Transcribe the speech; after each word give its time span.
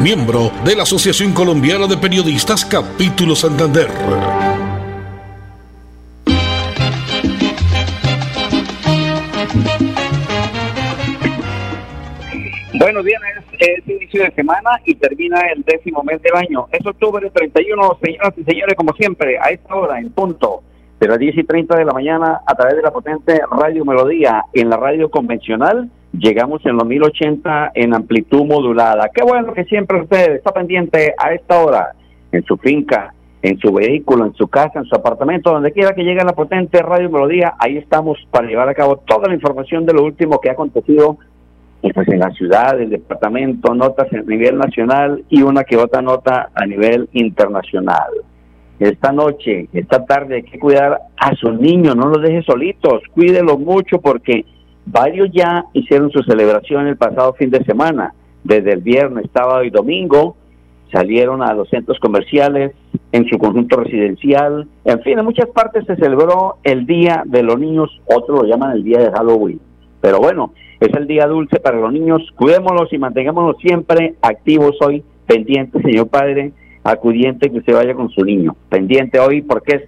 miembro 0.00 0.50
de 0.64 0.74
la 0.74 0.82
Asociación 0.82 1.32
Colombiana 1.32 1.86
de 1.86 1.96
Periodistas 1.96 2.64
Capítulo 2.64 3.36
Santander. 3.36 3.88
Buenos 12.74 13.04
días, 13.04 13.22
es 13.60 13.88
inicio 13.88 14.24
de 14.24 14.30
semana 14.32 14.70
y 14.84 14.94
termina 14.96 15.40
el 15.54 15.62
décimo 15.62 16.02
mes 16.02 16.20
del 16.22 16.34
año. 16.34 16.66
Es 16.72 16.84
octubre 16.84 17.30
31, 17.30 17.98
señoras 18.02 18.34
y 18.36 18.44
señores, 18.44 18.74
como 18.74 18.92
siempre, 18.94 19.38
a 19.38 19.50
esta 19.50 19.74
hora, 19.74 19.98
en 20.00 20.10
punto 20.10 20.62
de 20.98 21.08
las 21.08 21.18
10 21.18 21.38
y 21.38 21.44
30 21.44 21.76
de 21.76 21.84
la 21.84 21.92
mañana 21.92 22.40
a 22.46 22.54
través 22.54 22.76
de 22.76 22.82
la 22.82 22.90
potente 22.90 23.40
Radio 23.50 23.84
Melodía 23.84 24.44
en 24.52 24.70
la 24.70 24.76
radio 24.76 25.10
convencional. 25.10 25.88
Llegamos 26.18 26.64
en 26.64 26.76
los 26.76 26.86
1080 26.86 27.72
en 27.74 27.94
amplitud 27.94 28.44
modulada. 28.44 29.10
Qué 29.12 29.22
bueno 29.22 29.52
que 29.52 29.64
siempre 29.64 30.00
usted 30.00 30.36
está 30.36 30.52
pendiente 30.52 31.14
a 31.18 31.32
esta 31.32 31.62
hora 31.62 31.92
en 32.30 32.44
su 32.44 32.56
finca, 32.56 33.12
en 33.42 33.58
su 33.58 33.72
vehículo, 33.72 34.26
en 34.26 34.34
su 34.34 34.48
casa, 34.48 34.78
en 34.78 34.84
su 34.84 34.94
apartamento, 34.94 35.50
donde 35.50 35.72
quiera 35.72 35.94
que 35.94 36.04
llegue 36.04 36.24
la 36.24 36.32
potente 36.32 36.82
Radio 36.82 37.10
Melodía. 37.10 37.54
Ahí 37.58 37.76
estamos 37.76 38.18
para 38.30 38.46
llevar 38.46 38.68
a 38.68 38.74
cabo 38.74 38.96
toda 38.98 39.28
la 39.28 39.34
información 39.34 39.84
de 39.86 39.94
lo 39.94 40.04
último 40.04 40.40
que 40.40 40.50
ha 40.50 40.52
acontecido 40.52 41.18
pues 41.92 42.08
en 42.08 42.18
la 42.18 42.30
ciudad, 42.30 42.80
el 42.80 42.88
departamento, 42.88 43.74
notas 43.74 44.10
a 44.10 44.16
nivel 44.16 44.56
nacional 44.56 45.22
y 45.28 45.42
una 45.42 45.64
que 45.64 45.76
otra 45.76 46.00
nota 46.00 46.48
a 46.54 46.64
nivel 46.64 47.10
internacional 47.12 48.08
esta 48.78 49.12
noche, 49.12 49.68
esta 49.72 50.04
tarde 50.04 50.36
hay 50.36 50.42
que 50.42 50.58
cuidar 50.58 51.00
a 51.16 51.34
sus 51.36 51.58
niños, 51.58 51.96
no 51.96 52.08
los 52.08 52.22
deje 52.22 52.42
solitos, 52.42 53.02
cuídelos 53.12 53.58
mucho 53.58 54.00
porque 54.00 54.44
varios 54.86 55.30
ya 55.32 55.64
hicieron 55.72 56.10
su 56.10 56.22
celebración 56.22 56.86
el 56.86 56.96
pasado 56.96 57.34
fin 57.34 57.50
de 57.50 57.64
semana, 57.64 58.14
desde 58.42 58.72
el 58.72 58.80
viernes, 58.80 59.26
sábado 59.32 59.64
y 59.64 59.70
domingo, 59.70 60.36
salieron 60.92 61.42
a 61.42 61.52
los 61.54 61.68
centros 61.70 61.98
comerciales, 61.98 62.72
en 63.10 63.28
su 63.28 63.38
conjunto 63.38 63.76
residencial, 63.76 64.66
en 64.84 65.00
fin, 65.02 65.18
en 65.18 65.24
muchas 65.24 65.48
partes 65.48 65.84
se 65.86 65.96
celebró 65.96 66.56
el 66.64 66.84
Día 66.86 67.22
de 67.24 67.42
los 67.42 67.58
Niños, 67.58 68.00
otros 68.06 68.42
lo 68.42 68.48
llaman 68.48 68.72
el 68.72 68.84
Día 68.84 68.98
de 68.98 69.12
Halloween, 69.12 69.60
pero 70.00 70.18
bueno, 70.18 70.52
es 70.80 70.92
el 70.96 71.06
día 71.06 71.26
dulce 71.26 71.60
para 71.60 71.78
los 71.78 71.92
niños, 71.92 72.22
cuidémoslos 72.36 72.92
y 72.92 72.98
mantengámonos 72.98 73.56
siempre 73.58 74.14
activos 74.20 74.76
hoy, 74.82 75.02
pendientes, 75.26 75.80
señor 75.82 76.08
Padre, 76.08 76.52
acudiente 76.82 77.50
que 77.50 77.58
usted 77.58 77.74
vaya 77.74 77.94
con 77.94 78.10
su 78.10 78.24
niño. 78.24 78.54
Pendiente 78.68 79.18
hoy 79.18 79.40
porque 79.40 79.76
es 79.76 79.82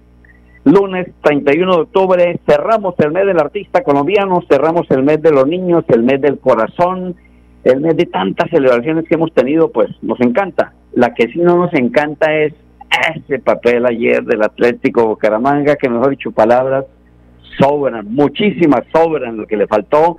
lunes 0.71 1.07
31 1.21 1.75
de 1.75 1.81
octubre, 1.81 2.39
cerramos 2.47 2.95
el 2.99 3.11
mes 3.11 3.25
del 3.25 3.39
artista 3.39 3.83
colombiano, 3.83 4.41
cerramos 4.49 4.89
el 4.89 5.03
mes 5.03 5.21
de 5.21 5.31
los 5.31 5.47
niños, 5.47 5.83
el 5.87 6.03
mes 6.03 6.21
del 6.21 6.39
corazón, 6.39 7.15
el 7.63 7.81
mes 7.81 7.95
de 7.97 8.05
tantas 8.05 8.49
celebraciones 8.49 9.05
que 9.07 9.15
hemos 9.15 9.33
tenido, 9.33 9.71
pues 9.71 9.89
nos 10.01 10.19
encanta. 10.21 10.73
La 10.93 11.13
que 11.13 11.27
sí 11.27 11.39
no 11.39 11.57
nos 11.57 11.73
encanta 11.73 12.33
es 12.33 12.53
ese 13.15 13.39
papel 13.39 13.85
ayer 13.85 14.23
del 14.23 14.43
Atlético 14.43 15.07
Bucaramanga, 15.07 15.75
que 15.75 15.89
mejor 15.89 16.11
dicho 16.11 16.31
palabras, 16.31 16.85
sobran, 17.59 18.05
muchísimas 18.13 18.83
sobran, 18.93 19.37
lo 19.37 19.47
que 19.47 19.57
le 19.57 19.67
faltó, 19.67 20.17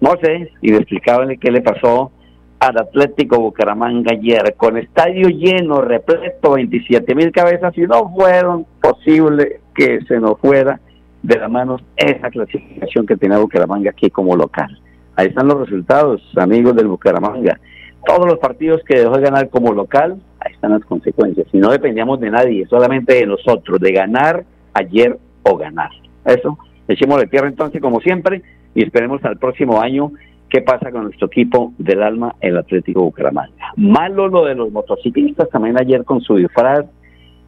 no 0.00 0.12
sé, 0.22 0.50
explicaban 0.62 1.36
qué 1.38 1.50
le 1.50 1.60
pasó 1.60 2.12
al 2.58 2.78
Atlético 2.78 3.40
Bucaramanga 3.40 4.12
ayer, 4.12 4.54
con 4.56 4.76
estadio 4.76 5.28
lleno, 5.28 5.80
repleto, 5.80 6.52
27 6.52 7.14
mil 7.14 7.32
cabezas, 7.32 7.76
y 7.76 7.82
no 7.82 8.12
fueron 8.14 8.66
posible 8.82 9.59
que 9.74 10.00
se 10.02 10.18
nos 10.18 10.38
fuera 10.38 10.80
de 11.22 11.38
las 11.38 11.50
manos 11.50 11.82
esa 11.96 12.30
clasificación 12.30 13.06
que 13.06 13.16
tenía 13.16 13.38
Bucaramanga 13.38 13.90
aquí 13.90 14.10
como 14.10 14.36
local. 14.36 14.78
Ahí 15.16 15.28
están 15.28 15.48
los 15.48 15.60
resultados, 15.60 16.22
amigos 16.36 16.74
del 16.76 16.88
Bucaramanga. 16.88 17.60
Todos 18.06 18.26
los 18.26 18.38
partidos 18.38 18.80
que 18.84 19.00
dejó 19.00 19.16
de 19.16 19.22
ganar 19.22 19.50
como 19.50 19.72
local, 19.72 20.20
ahí 20.40 20.52
están 20.52 20.72
las 20.72 20.84
consecuencias. 20.84 21.46
Y 21.52 21.58
no 21.58 21.70
dependíamos 21.70 22.20
de 22.20 22.30
nadie, 22.30 22.66
solamente 22.66 23.14
de 23.14 23.26
nosotros, 23.26 23.78
de 23.80 23.92
ganar 23.92 24.44
ayer 24.72 25.18
o 25.42 25.56
ganar. 25.56 25.90
Eso, 26.24 26.58
echemos 26.88 27.20
de 27.20 27.26
tierra 27.26 27.48
entonces 27.48 27.80
como 27.80 28.00
siempre 28.00 28.42
y 28.74 28.84
esperemos 28.84 29.22
al 29.24 29.38
próximo 29.38 29.80
año 29.80 30.12
qué 30.48 30.62
pasa 30.62 30.90
con 30.90 31.04
nuestro 31.04 31.26
equipo 31.26 31.72
del 31.78 32.02
alma, 32.02 32.34
el 32.40 32.56
Atlético 32.56 33.02
Bucaramanga. 33.02 33.72
Malo 33.76 34.28
lo 34.28 34.44
de 34.44 34.54
los 34.54 34.72
motociclistas 34.72 35.48
también 35.50 35.78
ayer 35.78 36.04
con 36.04 36.20
su 36.20 36.36
disfraz 36.36 36.86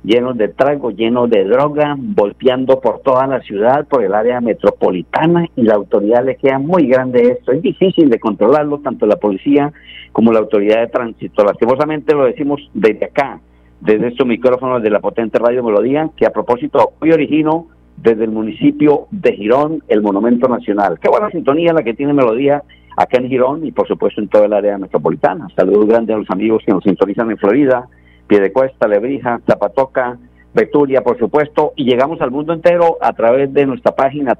llenos 0.04 0.36
de 0.36 0.48
trago, 0.48 0.90
llenos 0.90 1.30
de 1.30 1.44
droga, 1.44 1.96
golpeando 1.98 2.80
por 2.80 3.00
toda 3.00 3.26
la 3.26 3.40
ciudad, 3.40 3.86
por 3.86 4.02
el 4.02 4.14
área 4.14 4.40
metropolitana 4.40 5.46
y 5.56 5.62
la 5.62 5.74
autoridad 5.74 6.24
le 6.24 6.36
queda 6.36 6.58
muy 6.58 6.86
grande 6.86 7.36
esto. 7.38 7.52
Es 7.52 7.62
difícil 7.62 8.10
de 8.10 8.18
controlarlo, 8.18 8.78
tanto 8.78 9.06
la 9.06 9.16
policía 9.16 9.72
como 10.12 10.32
la 10.32 10.40
autoridad 10.40 10.80
de 10.80 10.88
tránsito. 10.88 11.44
Lastimosamente 11.44 12.14
lo 12.14 12.24
decimos 12.24 12.60
desde 12.74 13.06
acá, 13.06 13.40
desde 13.80 14.08
estos 14.08 14.26
micrófonos 14.26 14.82
de 14.82 14.90
la 14.90 15.00
potente 15.00 15.38
Radio 15.38 15.62
Melodía, 15.62 16.10
que 16.16 16.26
a 16.26 16.30
propósito 16.30 16.92
hoy 17.00 17.12
origino 17.12 17.68
desde 17.96 18.24
el 18.24 18.30
municipio 18.30 19.06
de 19.10 19.32
Girón, 19.34 19.82
el 19.88 20.02
Monumento 20.02 20.48
Nacional. 20.48 20.98
Qué 21.00 21.08
buena 21.08 21.30
sintonía 21.30 21.72
la 21.72 21.82
que 21.82 21.94
tiene 21.94 22.12
Melodía 22.12 22.62
acá 22.96 23.18
en 23.18 23.28
Girón 23.28 23.64
y 23.64 23.72
por 23.72 23.86
supuesto 23.86 24.20
en 24.20 24.28
toda 24.28 24.46
el 24.46 24.52
área 24.52 24.78
metropolitana. 24.78 25.48
Saludos 25.56 25.86
grandes 25.86 26.16
a 26.16 26.18
los 26.18 26.30
amigos 26.30 26.62
que 26.66 26.72
nos 26.72 26.82
sintonizan 26.82 27.30
en 27.30 27.38
Florida, 27.38 27.86
Piedecuesta, 28.26 28.88
Lebrija, 28.88 29.40
Zapatoca, 29.46 30.18
Betulia, 30.54 31.02
por 31.02 31.18
supuesto, 31.18 31.72
y 31.76 31.84
llegamos 31.84 32.20
al 32.20 32.30
mundo 32.30 32.52
entero 32.52 32.98
a 33.00 33.14
través 33.14 33.50
de 33.52 33.66
nuestra 33.66 33.94
página 33.94 34.38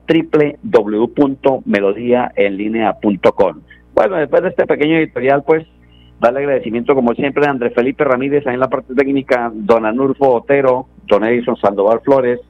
www.melodiaenlinea.com. 0.62 3.60
Bueno, 3.94 4.16
después 4.16 4.42
de 4.42 4.48
este 4.50 4.66
pequeño 4.66 4.97
editorial, 4.97 5.42
pues, 5.44 5.66
darle 6.21 6.41
agradecimiento 6.41 6.94
como 6.94 7.15
siempre 7.15 7.47
a 7.47 7.50
Andrés 7.50 7.72
Felipe 7.75 8.04
Ramírez 8.04 8.47
ahí 8.47 8.53
en 8.54 8.60
la 8.60 8.69
parte 8.69 8.94
técnica, 8.94 9.50
don 9.54 9.87
Anulfo 9.87 10.34
Otero, 10.34 10.87
don 11.06 11.25
Edison 11.25 11.56
Sandoval 11.56 12.00
Flores, 12.00 12.41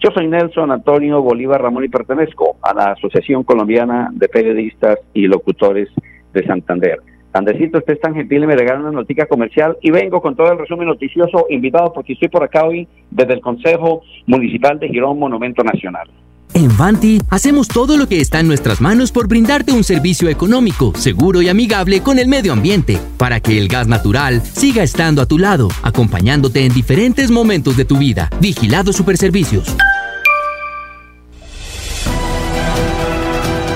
yo 0.00 0.12
soy 0.12 0.28
Nelson 0.28 0.70
Antonio 0.70 1.20
Bolívar 1.22 1.60
Ramón 1.60 1.84
y 1.84 1.88
pertenezco 1.88 2.56
a 2.62 2.72
la 2.72 2.92
Asociación 2.92 3.42
Colombiana 3.42 4.10
de 4.12 4.28
Periodistas 4.28 5.00
y 5.12 5.26
Locutores 5.26 5.88
de 6.32 6.46
Santander. 6.46 7.00
Andresito, 7.32 7.78
usted 7.78 7.94
es 7.94 8.00
tan 8.00 8.14
gentil 8.14 8.44
y 8.44 8.46
me 8.46 8.56
regala 8.56 8.80
una 8.80 8.90
noticia 8.90 9.26
comercial 9.26 9.76
y 9.82 9.90
vengo 9.90 10.20
con 10.20 10.34
todo 10.34 10.50
el 10.52 10.58
resumen 10.58 10.88
noticioso 10.88 11.46
invitado 11.50 11.92
porque 11.92 12.14
estoy 12.14 12.28
por 12.28 12.42
acá 12.42 12.64
hoy 12.64 12.88
desde 13.10 13.34
el 13.34 13.40
Consejo 13.40 14.02
Municipal 14.26 14.78
de 14.78 14.88
Girón 14.88 15.18
Monumento 15.18 15.62
Nacional. 15.62 16.08
En 16.54 16.76
Vanti 16.76 17.20
hacemos 17.30 17.68
todo 17.68 17.96
lo 17.96 18.08
que 18.08 18.20
está 18.20 18.40
en 18.40 18.48
nuestras 18.48 18.80
manos 18.80 19.12
por 19.12 19.28
brindarte 19.28 19.72
un 19.72 19.84
servicio 19.84 20.28
económico, 20.28 20.92
seguro 20.96 21.42
y 21.42 21.48
amigable 21.48 22.02
con 22.02 22.18
el 22.18 22.26
medio 22.26 22.52
ambiente, 22.52 22.98
para 23.18 23.40
que 23.40 23.58
el 23.58 23.68
gas 23.68 23.86
natural 23.86 24.40
siga 24.42 24.82
estando 24.82 25.20
a 25.20 25.26
tu 25.26 25.38
lado, 25.38 25.68
acompañándote 25.82 26.64
en 26.64 26.72
diferentes 26.72 27.30
momentos 27.30 27.76
de 27.76 27.84
tu 27.84 27.98
vida. 27.98 28.30
Vigilado 28.40 28.92
Superservicios. 28.92 29.76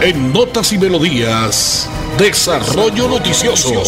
En 0.04 0.32
Notas 0.32 0.72
y 0.72 0.78
Melodías, 0.78 1.88
Desarrollo 2.18 3.06
Noticioso. 3.08 3.84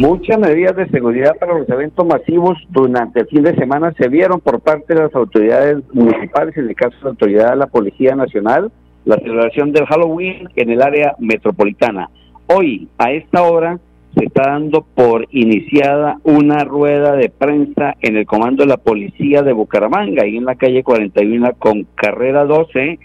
Muchas 0.00 0.38
medidas 0.38 0.76
de 0.76 0.88
seguridad 0.88 1.36
para 1.38 1.58
los 1.58 1.68
eventos 1.68 2.06
masivos 2.06 2.56
durante 2.70 3.20
el 3.20 3.26
fin 3.26 3.42
de 3.42 3.54
semana 3.56 3.92
se 3.98 4.08
vieron 4.08 4.40
por 4.40 4.60
parte 4.60 4.94
de 4.94 5.02
las 5.02 5.14
autoridades 5.14 5.84
municipales, 5.92 6.56
en 6.56 6.70
el 6.70 6.74
caso 6.74 6.96
de 6.96 7.02
la 7.02 7.10
autoridad 7.10 7.50
de 7.50 7.56
la 7.56 7.66
Policía 7.66 8.16
Nacional, 8.16 8.72
la 9.04 9.16
celebración 9.16 9.72
del 9.72 9.84
Halloween 9.84 10.48
en 10.56 10.70
el 10.70 10.80
área 10.80 11.14
metropolitana. 11.18 12.08
Hoy, 12.46 12.88
a 12.96 13.12
esta 13.12 13.42
hora, 13.42 13.78
se 14.16 14.24
está 14.24 14.52
dando 14.52 14.86
por 14.94 15.26
iniciada 15.32 16.16
una 16.24 16.64
rueda 16.64 17.12
de 17.12 17.28
prensa 17.28 17.94
en 18.00 18.16
el 18.16 18.24
comando 18.24 18.62
de 18.62 18.70
la 18.70 18.78
Policía 18.78 19.42
de 19.42 19.52
Bucaramanga, 19.52 20.22
ahí 20.22 20.38
en 20.38 20.46
la 20.46 20.54
calle 20.54 20.82
41 20.82 21.52
con 21.58 21.86
carrera 21.94 22.46
12, 22.46 22.98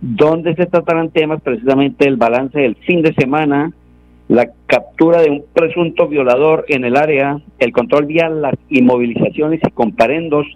donde 0.00 0.54
se 0.54 0.66
tratarán 0.66 1.10
temas 1.10 1.40
precisamente 1.42 2.06
el 2.06 2.16
balance 2.16 2.58
del 2.58 2.76
fin 2.76 3.02
de 3.02 3.14
semana, 3.14 3.72
la 4.28 4.50
captura 4.66 5.20
de 5.20 5.30
un 5.30 5.44
presunto 5.52 6.08
violador 6.08 6.64
en 6.68 6.84
el 6.84 6.96
área, 6.96 7.40
el 7.58 7.72
control 7.72 8.06
vial, 8.06 8.40
las 8.40 8.54
inmovilizaciones 8.68 9.60
y 9.62 9.70
comparendos, 9.70 10.46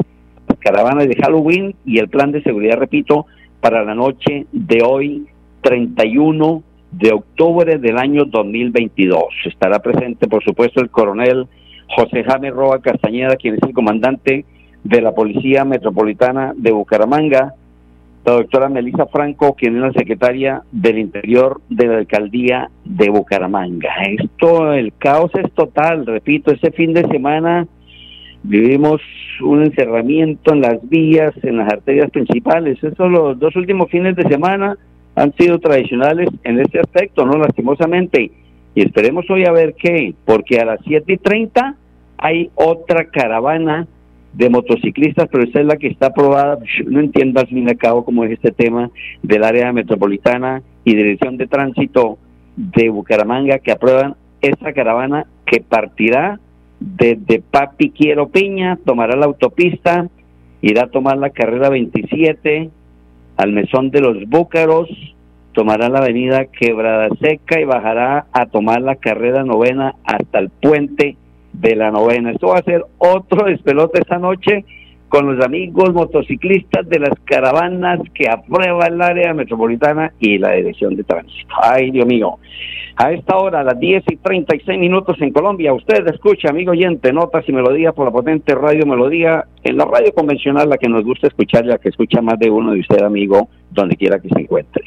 las 0.48 0.58
caravanas 0.58 1.08
de 1.08 1.16
Halloween 1.16 1.74
y 1.84 1.98
el 1.98 2.08
plan 2.08 2.32
de 2.32 2.42
seguridad, 2.42 2.78
repito, 2.78 3.26
para 3.60 3.84
la 3.84 3.94
noche 3.94 4.46
de 4.52 4.82
hoy, 4.82 5.26
31 5.62 6.62
de 6.92 7.12
octubre 7.12 7.78
del 7.78 7.98
año 7.98 8.24
2022. 8.26 9.24
Estará 9.46 9.80
presente, 9.80 10.28
por 10.28 10.44
supuesto, 10.44 10.80
el 10.80 10.90
coronel 10.90 11.46
José 11.96 12.24
Jaime 12.24 12.50
Roa 12.50 12.80
Castañeda, 12.80 13.36
quien 13.36 13.54
es 13.54 13.62
el 13.62 13.72
comandante 13.74 14.44
de 14.84 15.00
la 15.00 15.12
Policía 15.14 15.64
Metropolitana 15.64 16.52
de 16.56 16.70
Bucaramanga, 16.70 17.54
la 18.24 18.32
doctora 18.32 18.68
Melissa 18.68 19.06
Franco, 19.06 19.54
quien 19.54 19.76
es 19.76 19.82
la 19.82 19.92
secretaria 19.92 20.62
del 20.72 20.98
Interior 20.98 21.60
de 21.68 21.86
la 21.86 21.98
Alcaldía 21.98 22.70
de 22.84 23.10
Bucaramanga. 23.10 23.90
Esto, 24.18 24.72
el 24.72 24.92
caos 24.96 25.30
es 25.34 25.52
total, 25.52 26.06
repito, 26.06 26.50
ese 26.52 26.70
fin 26.70 26.94
de 26.94 27.06
semana 27.08 27.66
vivimos 28.42 29.00
un 29.42 29.64
encerramiento 29.64 30.52
en 30.52 30.60
las 30.62 30.88
vías, 30.88 31.32
en 31.42 31.58
las 31.58 31.72
arterias 31.72 32.10
principales. 32.10 32.82
Estos 32.82 33.10
los 33.10 33.38
dos 33.38 33.54
últimos 33.56 33.90
fines 33.90 34.16
de 34.16 34.22
semana 34.24 34.76
han 35.16 35.34
sido 35.34 35.58
tradicionales 35.58 36.28
en 36.44 36.60
este 36.60 36.80
aspecto, 36.80 37.26
¿no? 37.26 37.38
Lastimosamente. 37.38 38.30
Y 38.74 38.82
esperemos 38.82 39.28
hoy 39.30 39.44
a 39.44 39.52
ver 39.52 39.74
qué, 39.74 40.14
porque 40.24 40.58
a 40.58 40.64
las 40.64 40.80
7 40.84 41.12
y 41.12 41.16
30 41.18 41.76
hay 42.18 42.50
otra 42.54 43.06
caravana 43.06 43.86
de 44.34 44.50
motociclistas, 44.50 45.28
pero 45.30 45.44
esa 45.44 45.60
es 45.60 45.66
la 45.66 45.76
que 45.76 45.88
está 45.88 46.06
aprobada. 46.06 46.58
No 46.86 47.00
entiendo 47.00 47.40
al 47.40 47.46
fin 47.46 47.66
y 47.66 47.70
al 47.70 47.76
cabo 47.76 48.04
cómo 48.04 48.24
es 48.24 48.32
este 48.32 48.50
tema 48.50 48.90
del 49.22 49.44
área 49.44 49.72
metropolitana 49.72 50.62
y 50.84 50.94
dirección 50.94 51.36
de 51.36 51.46
tránsito 51.46 52.18
de 52.56 52.88
Bucaramanga 52.88 53.58
que 53.58 53.72
aprueban 53.72 54.16
esa 54.40 54.72
caravana 54.72 55.26
que 55.46 55.60
partirá 55.60 56.38
desde 56.80 57.40
Papi 57.40 57.90
Quiero 57.90 58.28
Piña, 58.28 58.78
tomará 58.84 59.16
la 59.16 59.26
autopista, 59.26 60.08
irá 60.60 60.84
a 60.84 60.90
tomar 60.90 61.16
la 61.16 61.30
carrera 61.30 61.70
27 61.70 62.70
al 63.36 63.52
mesón 63.52 63.90
de 63.90 64.00
los 64.00 64.28
Búcaros, 64.28 64.88
tomará 65.52 65.88
la 65.88 66.00
avenida 66.00 66.46
Quebrada 66.46 67.08
Seca 67.20 67.60
y 67.60 67.64
bajará 67.64 68.26
a 68.32 68.46
tomar 68.46 68.82
la 68.82 68.96
carrera 68.96 69.44
novena 69.44 69.94
hasta 70.04 70.40
el 70.40 70.50
puente 70.50 71.16
de 71.54 71.76
la 71.76 71.90
novena. 71.90 72.32
Esto 72.32 72.48
va 72.48 72.58
a 72.58 72.62
ser 72.62 72.84
otro 72.98 73.46
despelote 73.46 74.00
esta 74.00 74.18
noche 74.18 74.64
con 75.08 75.32
los 75.32 75.44
amigos 75.44 75.94
motociclistas 75.94 76.88
de 76.88 76.98
las 76.98 77.16
caravanas 77.24 78.00
que 78.14 78.28
aprueba 78.28 78.86
el 78.86 79.00
área 79.00 79.32
metropolitana 79.32 80.12
y 80.18 80.38
la 80.38 80.52
dirección 80.52 80.96
de 80.96 81.04
tránsito. 81.04 81.54
Ay, 81.62 81.92
Dios 81.92 82.06
mío. 82.06 82.38
A 82.96 83.12
esta 83.12 83.36
hora, 83.36 83.60
a 83.60 83.64
las 83.64 83.78
10 83.78 84.04
y 84.08 84.16
36 84.16 84.78
minutos 84.78 85.16
en 85.20 85.32
Colombia, 85.32 85.72
usted 85.72 86.06
escucha, 86.08 86.50
amigo 86.50 86.72
oyente, 86.72 87.12
notas 87.12 87.48
y 87.48 87.52
melodías 87.52 87.94
por 87.94 88.06
la 88.06 88.12
potente 88.12 88.54
radio 88.54 88.86
Melodía, 88.86 89.44
en 89.62 89.76
la 89.76 89.84
radio 89.84 90.12
convencional, 90.12 90.68
la 90.68 90.78
que 90.78 90.88
nos 90.88 91.04
gusta 91.04 91.26
escuchar, 91.26 91.64
la 91.66 91.78
que 91.78 91.88
escucha 91.88 92.20
más 92.20 92.38
de 92.38 92.50
uno 92.50 92.72
de 92.72 92.80
usted, 92.80 93.02
amigo, 93.02 93.48
donde 93.70 93.96
quiera 93.96 94.20
que 94.20 94.28
se 94.28 94.40
encuentre. 94.40 94.82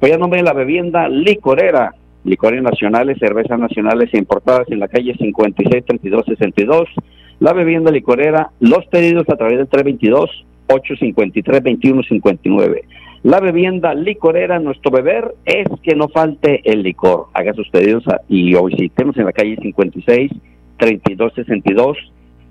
Voy 0.00 0.10
a 0.10 0.16
nombre 0.16 0.40
de 0.40 0.44
la 0.44 0.54
bebienda 0.54 1.08
licorera, 1.08 1.94
licores 2.24 2.62
nacionales, 2.62 3.18
cervezas 3.18 3.58
nacionales 3.58 4.12
importadas 4.14 4.70
en 4.70 4.80
la 4.80 4.88
calle 4.88 5.14
563262. 5.18 6.88
La 7.40 7.52
bebienda 7.52 7.90
licorera, 7.90 8.50
los 8.60 8.86
pedidos 8.86 9.28
a 9.28 9.36
través 9.36 9.58
del 9.58 9.68
322 9.68 10.46
853 10.68 11.62
2159. 11.62 12.84
La 13.22 13.40
bebienda 13.40 13.94
licorera, 13.94 14.58
nuestro 14.58 14.90
beber 14.90 15.34
es 15.44 15.68
que 15.82 15.94
no 15.94 16.08
falte 16.08 16.60
el 16.64 16.82
licor. 16.82 17.26
Haga 17.34 17.52
sus 17.52 17.68
pedidos 17.68 18.04
y 18.28 18.54
hoy 18.54 18.74
visitemos 18.74 19.16
en 19.18 19.26
la 19.26 19.32
calle 19.32 19.56
56 19.60 20.30
3262 20.78 21.98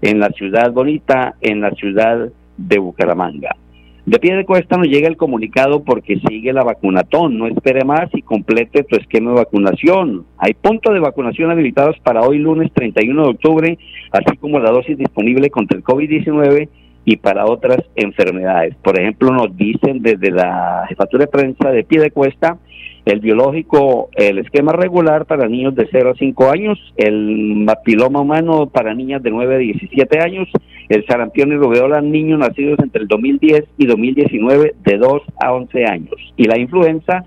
en 0.01 0.19
la 0.19 0.30
ciudad 0.30 0.71
bonita, 0.71 1.36
en 1.42 1.62
la 1.62 1.71
ciudad 1.71 2.30
de 2.57 2.77
Bucaramanga. 2.77 3.56
De 4.10 4.18
pie 4.18 4.36
de 4.36 4.44
cuesta 4.44 4.76
nos 4.76 4.88
llega 4.88 5.08
el 5.08 5.18
comunicado 5.18 5.84
porque 5.84 6.20
sigue 6.28 6.52
la 6.52 6.64
vacunatón. 6.64 7.38
No 7.38 7.46
espere 7.46 7.86
más 7.86 8.10
y 8.12 8.24
complete 8.24 8.84
tu 8.84 8.96
esquema 8.96 9.30
de 9.30 9.38
vacunación. 9.38 10.26
Hay 10.40 10.56
puntos 10.56 10.96
de 10.96 11.00
vacunación 11.00 11.52
habilitados 11.52 11.96
para 12.00 12.22
hoy 12.22 12.40
lunes 12.40 12.72
31 12.74 13.22
de 13.22 13.30
octubre, 13.30 13.78
así 14.12 14.36
como 14.38 14.58
la 14.58 14.72
dosis 14.72 14.98
disponible 14.98 15.52
contra 15.52 15.78
el 15.78 15.84
COVID-19 15.84 16.70
y 17.06 17.18
para 17.18 17.46
otras 17.46 17.84
enfermedades. 17.96 18.74
Por 18.82 19.00
ejemplo, 19.00 19.32
nos 19.32 19.56
dicen 19.56 20.02
desde 20.02 20.32
la 20.32 20.86
jefatura 20.90 21.26
de 21.26 21.32
prensa 21.32 21.70
de 21.70 21.84
pie 21.84 22.00
de 22.00 22.10
cuesta 22.10 22.58
el 23.06 23.19
biológico, 23.19 24.10
el 24.16 24.40
esquema 24.40 24.74
regular 24.74 25.25
para 25.25 25.48
niños 25.48 25.75
de 25.75 25.88
0 25.92 26.12
a 26.12 26.16
5 26.16 26.50
años, 26.51 26.80
el 26.98 27.63
papiloma 27.66 28.22
humano 28.22 28.68
para 28.68 28.94
niñas 28.94 29.24
de 29.24 29.31
9 29.31 29.56
a 29.56 29.57
17 29.57 30.19
años, 30.19 30.48
el 30.90 31.06
sarampión 31.06 31.51
y 31.51 31.56
rubéola 31.56 32.01
niños 32.01 32.40
nacidos 32.40 32.80
entre 32.80 33.04
el 33.04 33.07
2010 33.07 33.66
y 33.78 33.86
2019 33.86 34.75
de 34.84 34.98
2 34.98 35.22
a 35.42 35.54
11 35.54 35.86
años. 35.86 36.16
Y 36.36 36.46
la 36.46 36.60
influenza, 36.60 37.25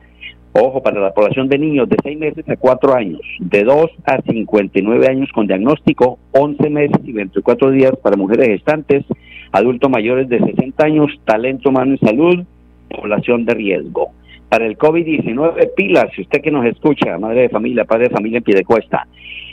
ojo, 0.52 0.82
para 0.82 1.00
la 1.00 1.14
población 1.14 1.48
de 1.48 1.58
niños 1.58 1.88
de 1.88 1.96
6 2.02 2.18
meses 2.18 2.48
a 2.48 2.56
4 2.56 2.94
años, 2.94 3.20
de 3.38 3.64
2 3.64 3.90
a 4.04 4.20
59 4.22 5.06
años 5.08 5.30
con 5.32 5.46
diagnóstico, 5.46 6.18
11 6.32 6.70
meses 6.70 6.98
y 7.04 7.12
24 7.12 7.70
días 7.70 7.92
para 8.02 8.16
mujeres 8.16 8.48
gestantes, 8.48 9.04
adultos 9.52 9.90
mayores 9.90 10.28
de 10.28 10.38
60 10.38 10.84
años, 10.84 11.10
talento 11.24 11.70
humano 11.70 11.94
y 11.94 11.98
salud, 11.98 12.44
población 12.88 13.44
de 13.44 13.54
riesgo. 13.54 14.12
Para 14.52 14.66
el 14.66 14.76
COVID-19, 14.76 15.70
pilas, 15.74 16.12
si 16.14 16.20
usted 16.20 16.42
que 16.42 16.50
nos 16.50 16.66
escucha, 16.66 17.16
madre 17.18 17.40
de 17.40 17.48
familia, 17.48 17.86
padre 17.86 18.08
de 18.08 18.14
familia 18.14 18.36
en 18.36 18.44
pie 18.44 18.54
de 18.54 18.66
cuesta. 18.66 19.06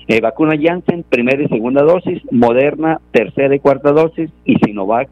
Eh, 0.06 0.20
vacuna 0.20 0.60
Janssen, 0.62 1.04
primera 1.04 1.42
y 1.42 1.48
segunda 1.48 1.84
dosis, 1.84 2.22
Moderna, 2.34 3.00
tercera 3.14 3.56
y 3.56 3.60
cuarta 3.60 3.94
dosis, 3.94 4.30
y 4.44 4.58
Sinovac, 4.58 5.08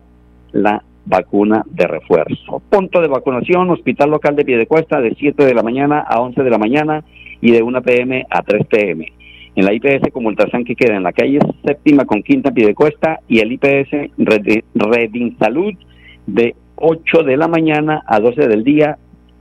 la 0.51 0.84
vacuna 1.06 1.63
de 1.72 1.88
refuerzo. 1.88 2.62
Punto 2.69 3.00
de 3.00 3.07
vacunación, 3.07 3.69
Hospital 3.69 4.10
Local 4.10 4.36
de 4.36 4.44
Piedecuesta, 4.44 5.00
de 5.00 5.16
7 5.16 5.45
de 5.45 5.54
la 5.54 5.63
mañana 5.63 6.00
a 6.00 6.19
11 6.19 6.44
de 6.44 6.50
la 6.50 6.57
mañana 6.57 7.06
y 7.39 7.51
de 7.51 7.63
1 7.63 7.81
pm 7.81 8.25
a 8.30 8.42
3 8.42 8.68
pm. 8.68 9.13
En 9.56 9.63
la 9.63 9.74
IPS 9.74 10.12
como 10.12 10.28
Ultrasan 10.28 10.66
que 10.66 10.75
queda 10.75 10.98
en 10.98 11.04
la 11.04 11.13
calle 11.13 11.39
séptima 11.63 12.04
con 12.04 12.24
quinta 12.24 12.51
Piedecuesta 12.51 13.22
y 13.30 13.39
el 13.39 13.54
IPS 13.54 14.12
Redin 14.18 15.38
Salud 15.39 15.74
de 16.25 16.56
8 16.75 17.24
de 17.24 17.38
la 17.38 17.48
mañana 17.48 18.04
a 18.06 18.19
12 18.19 18.50
del 18.50 18.66
día 18.66 18.98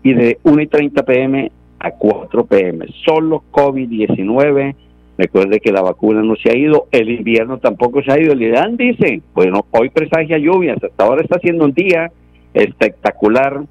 y 0.06 0.14
de 0.14 0.38
1 0.44 0.62
y 0.62 0.66
30 0.66 1.02
pm 1.04 1.52
a 1.80 1.90
4 1.90 2.46
pm. 2.46 2.86
Solo 3.04 3.42
COVID-19 3.50 4.74
Recuerde 5.18 5.60
que 5.60 5.72
la 5.72 5.80
vacuna 5.80 6.22
no 6.22 6.36
se 6.36 6.50
ha 6.50 6.56
ido, 6.56 6.88
el 6.92 7.08
invierno 7.08 7.58
tampoco 7.58 8.02
se 8.02 8.12
ha 8.12 8.20
ido. 8.20 8.34
El 8.34 8.42
IDAN 8.42 8.76
dice, 8.76 9.22
bueno, 9.34 9.64
hoy 9.70 9.88
presagia 9.88 10.36
lluvias, 10.36 10.76
hasta 10.82 11.04
ahora 11.04 11.22
está 11.22 11.36
haciendo 11.36 11.64
un 11.64 11.72
día 11.72 12.12
espectacular 12.52 13.62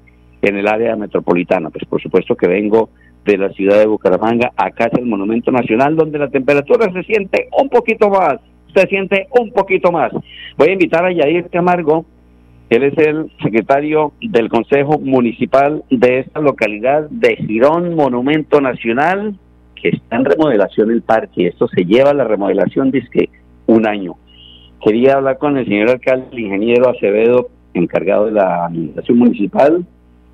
en 0.42 0.56
el 0.56 0.66
área 0.66 0.96
metropolitana. 0.96 1.70
Pues 1.70 1.84
por 1.84 2.02
supuesto 2.02 2.34
que 2.34 2.48
vengo 2.48 2.90
de 3.24 3.38
la 3.38 3.50
ciudad 3.50 3.78
de 3.78 3.86
Bucaramanga, 3.86 4.52
acá 4.56 4.86
es 4.86 4.98
el 4.98 5.06
Monumento 5.06 5.52
Nacional, 5.52 5.94
donde 5.94 6.18
la 6.18 6.28
temperatura 6.28 6.92
se 6.92 7.04
siente 7.04 7.48
un 7.56 7.68
poquito 7.68 8.08
más, 8.08 8.40
se 8.74 8.86
siente 8.88 9.28
un 9.38 9.52
poquito 9.52 9.92
más. 9.92 10.10
Voy 10.56 10.68
a 10.68 10.72
invitar 10.72 11.04
a 11.04 11.12
Yair 11.12 11.48
Camargo, 11.48 12.06
él 12.70 12.82
es 12.82 12.98
el 12.98 13.30
secretario 13.42 14.12
del 14.20 14.48
Consejo 14.48 14.98
Municipal 14.98 15.84
de 15.90 16.20
esta 16.20 16.40
localidad 16.40 17.08
de 17.10 17.36
Girón, 17.36 17.94
Monumento 17.94 18.60
Nacional, 18.60 19.36
que 19.80 19.90
está 19.90 20.16
en 20.16 20.24
remodelación 20.24 20.90
el 20.90 21.02
parque, 21.02 21.46
esto 21.46 21.68
se 21.68 21.84
lleva 21.84 22.10
a 22.10 22.14
la 22.14 22.24
remodelación 22.24 22.90
que 22.90 23.28
un 23.66 23.86
año. 23.86 24.14
Quería 24.82 25.14
hablar 25.14 25.38
con 25.38 25.56
el 25.56 25.66
señor 25.66 25.90
alcalde, 25.90 26.26
el 26.32 26.40
ingeniero 26.40 26.88
Acevedo, 26.88 27.50
encargado 27.74 28.26
de 28.26 28.32
la 28.32 28.66
administración 28.66 29.18
municipal, 29.18 29.84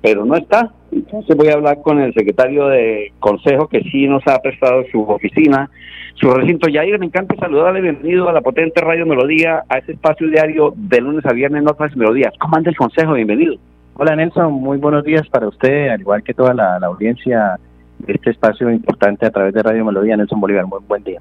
pero 0.01 0.25
no 0.25 0.35
está. 0.35 0.71
Entonces 0.95 1.35
voy 1.35 1.47
a 1.47 1.53
hablar 1.53 1.81
con 1.81 1.99
el 1.99 2.13
secretario 2.13 2.67
de 2.67 3.11
consejo 3.19 3.67
que 3.67 3.81
sí 3.83 4.07
nos 4.07 4.21
ha 4.27 4.39
prestado 4.39 4.83
su 4.91 5.01
oficina, 5.01 5.69
su 6.13 6.29
recinto. 6.29 6.67
Yair, 6.67 6.99
me 6.99 7.07
encanta 7.07 7.35
saludarle, 7.35 7.81
bienvenido 7.81 8.29
a 8.29 8.33
la 8.33 8.41
potente 8.41 8.79
Radio 8.81 9.05
Melodía, 9.05 9.63
a 9.69 9.79
este 9.79 9.93
espacio 9.93 10.27
diario 10.27 10.73
de 10.75 11.01
lunes 11.01 11.25
a 11.25 11.33
viernes, 11.33 11.63
Notas 11.63 11.95
Melodías. 11.95 12.33
¿Cómo 12.39 12.57
anda 12.57 12.69
el 12.69 12.77
consejo? 12.77 13.13
Bienvenido. 13.13 13.55
Hola 13.95 14.15
Nelson, 14.15 14.53
muy 14.53 14.77
buenos 14.77 15.03
días 15.03 15.27
para 15.29 15.47
usted, 15.47 15.89
al 15.89 16.01
igual 16.01 16.23
que 16.23 16.33
toda 16.33 16.53
la 16.53 16.77
audiencia 16.77 17.59
este 18.07 18.31
espacio 18.31 18.69
importante 18.71 19.25
a 19.25 19.31
través 19.31 19.53
de 19.53 19.63
Radio 19.63 19.85
Melodía 19.85 20.17
Nelson 20.17 20.39
Bolívar. 20.39 20.65
Muy 20.65 20.79
buen 20.87 21.03
día. 21.03 21.19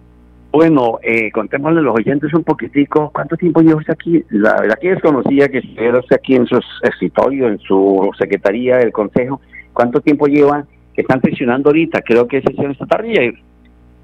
Bueno, 0.52 0.98
eh, 1.02 1.30
contémosle 1.32 1.78
a 1.78 1.82
los 1.82 1.94
oyentes 1.94 2.34
un 2.34 2.44
poquitico, 2.44 3.10
¿cuánto 3.14 3.36
tiempo 3.36 3.62
lleva 3.62 3.78
usted 3.78 3.94
aquí? 3.94 4.22
La 4.28 4.60
verdad 4.60 4.78
que 4.78 4.90
desconocía 4.90 5.48
que 5.48 5.58
estuviera 5.58 5.98
usted 5.98 6.16
aquí 6.16 6.34
en 6.34 6.46
su 6.46 6.60
escritorio, 6.82 7.48
en 7.48 7.58
su 7.60 8.10
secretaría 8.18 8.76
del 8.76 8.92
consejo. 8.92 9.40
¿Cuánto 9.72 10.00
tiempo 10.00 10.26
lleva 10.26 10.64
que 10.94 11.02
están 11.02 11.20
sesionando 11.20 11.70
ahorita? 11.70 12.02
Creo 12.02 12.26
que 12.26 12.38
es 12.38 12.44
sesión 12.44 12.72
esta 12.72 12.86
tarde, 12.86 13.34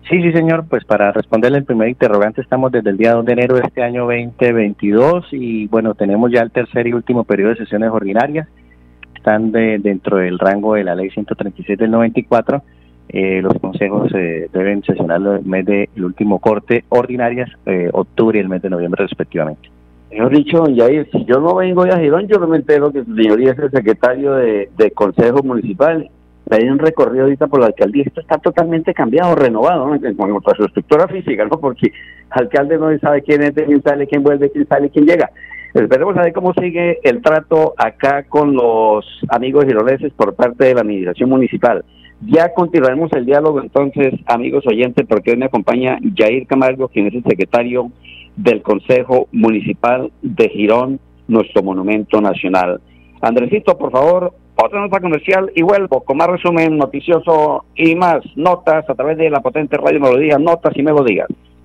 Sí, 0.08 0.22
sí, 0.22 0.32
señor. 0.32 0.64
Pues 0.68 0.84
para 0.84 1.12
responderle 1.12 1.58
el 1.58 1.64
primer 1.64 1.88
interrogante, 1.88 2.40
estamos 2.40 2.72
desde 2.72 2.90
el 2.90 2.96
día 2.96 3.12
2 3.12 3.26
de 3.26 3.32
enero 3.32 3.56
de 3.56 3.62
este 3.62 3.82
año 3.82 4.06
2022 4.06 5.26
y 5.32 5.66
bueno, 5.66 5.94
tenemos 5.94 6.32
ya 6.32 6.40
el 6.40 6.50
tercer 6.50 6.86
y 6.86 6.94
último 6.94 7.24
periodo 7.24 7.50
de 7.50 7.56
sesiones 7.56 7.90
ordinarias 7.90 8.48
están 9.14 9.52
dentro 9.52 10.16
del 10.16 10.38
rango 10.38 10.74
de 10.74 10.84
la 10.84 10.94
ley 10.94 11.10
136 11.10 11.78
del 11.78 11.90
94. 11.90 12.62
Eh, 13.10 13.40
los 13.42 13.54
consejos 13.58 14.10
eh, 14.14 14.48
deben 14.52 14.82
sesionar 14.82 15.20
el 15.20 15.44
mes 15.44 15.66
de 15.66 15.88
el 15.94 16.04
último 16.04 16.38
corte 16.38 16.84
ordinarias, 16.88 17.50
eh, 17.66 17.90
octubre 17.92 18.38
y 18.38 18.40
el 18.40 18.48
mes 18.48 18.62
de 18.62 18.70
noviembre 18.70 19.02
respectivamente. 19.02 19.70
Mejor 20.10 20.30
dicho, 20.30 20.66
Yair, 20.68 21.08
si 21.12 21.24
yo 21.26 21.38
no 21.38 21.54
vengo 21.56 21.84
de 21.84 21.98
Girón, 21.98 22.26
yo 22.28 22.38
no 22.38 22.48
me 22.48 22.56
entero 22.56 22.90
que 22.90 23.04
su 23.04 23.14
señoría 23.14 23.52
es 23.52 23.58
el 23.58 23.70
secretario 23.70 24.34
de, 24.34 24.90
Consejo 24.94 25.42
Municipal. 25.42 26.08
hay 26.50 26.68
un 26.68 26.78
recorrido 26.78 27.24
ahorita 27.24 27.46
por 27.46 27.60
la 27.60 27.66
alcaldía, 27.66 28.04
esto 28.06 28.22
está 28.22 28.38
totalmente 28.38 28.94
cambiado, 28.94 29.34
renovado 29.34 29.94
en 29.94 30.14
cuanto 30.14 30.50
a 30.50 30.56
su 30.56 30.64
estructura 30.64 31.06
física, 31.08 31.44
¿no? 31.44 31.60
Porque 31.60 31.92
alcalde 32.30 32.78
no 32.78 32.96
sabe 32.98 33.22
quién 33.22 33.42
entra, 33.42 33.66
quién 33.66 33.82
sale, 33.82 34.06
quién 34.06 34.22
vuelve, 34.22 34.50
quién 34.50 34.66
sale, 34.66 34.88
quién 34.88 35.06
llega. 35.06 35.30
Esperemos 35.74 36.16
a 36.16 36.22
ver 36.22 36.32
cómo 36.32 36.54
sigue 36.54 36.98
el 37.02 37.20
trato 37.20 37.74
acá 37.76 38.22
con 38.22 38.54
los 38.54 39.04
amigos 39.28 39.66
gironeses 39.66 40.12
por 40.14 40.34
parte 40.34 40.64
de 40.64 40.74
la 40.74 40.80
administración 40.80 41.28
municipal. 41.28 41.84
Ya 42.22 42.52
continuaremos 42.54 43.12
el 43.12 43.26
diálogo 43.26 43.60
entonces, 43.60 44.14
amigos 44.26 44.66
oyentes, 44.66 45.06
porque 45.06 45.32
hoy 45.32 45.36
me 45.36 45.44
acompaña 45.44 45.98
Jair 46.16 46.46
Camargo, 46.46 46.88
quien 46.88 47.06
es 47.06 47.14
el 47.14 47.22
secretario 47.22 47.92
del 48.38 48.62
Consejo 48.62 49.28
Municipal 49.32 50.12
de 50.22 50.48
Girón, 50.48 51.00
nuestro 51.26 51.62
monumento 51.62 52.20
nacional. 52.20 52.80
Andresito, 53.20 53.76
por 53.76 53.90
favor, 53.90 54.32
otra 54.54 54.80
nota 54.80 55.00
comercial 55.00 55.50
y 55.54 55.62
vuelvo 55.62 56.04
con 56.04 56.16
más 56.16 56.28
resumen 56.28 56.78
noticioso 56.78 57.64
y 57.74 57.96
más 57.96 58.20
notas 58.36 58.88
a 58.88 58.94
través 58.94 59.18
de 59.18 59.28
la 59.28 59.40
potente 59.40 59.76
radio 59.76 60.00
Melodía, 60.00 60.38
notas 60.38 60.76
y 60.76 60.82
melodías. 60.82 61.28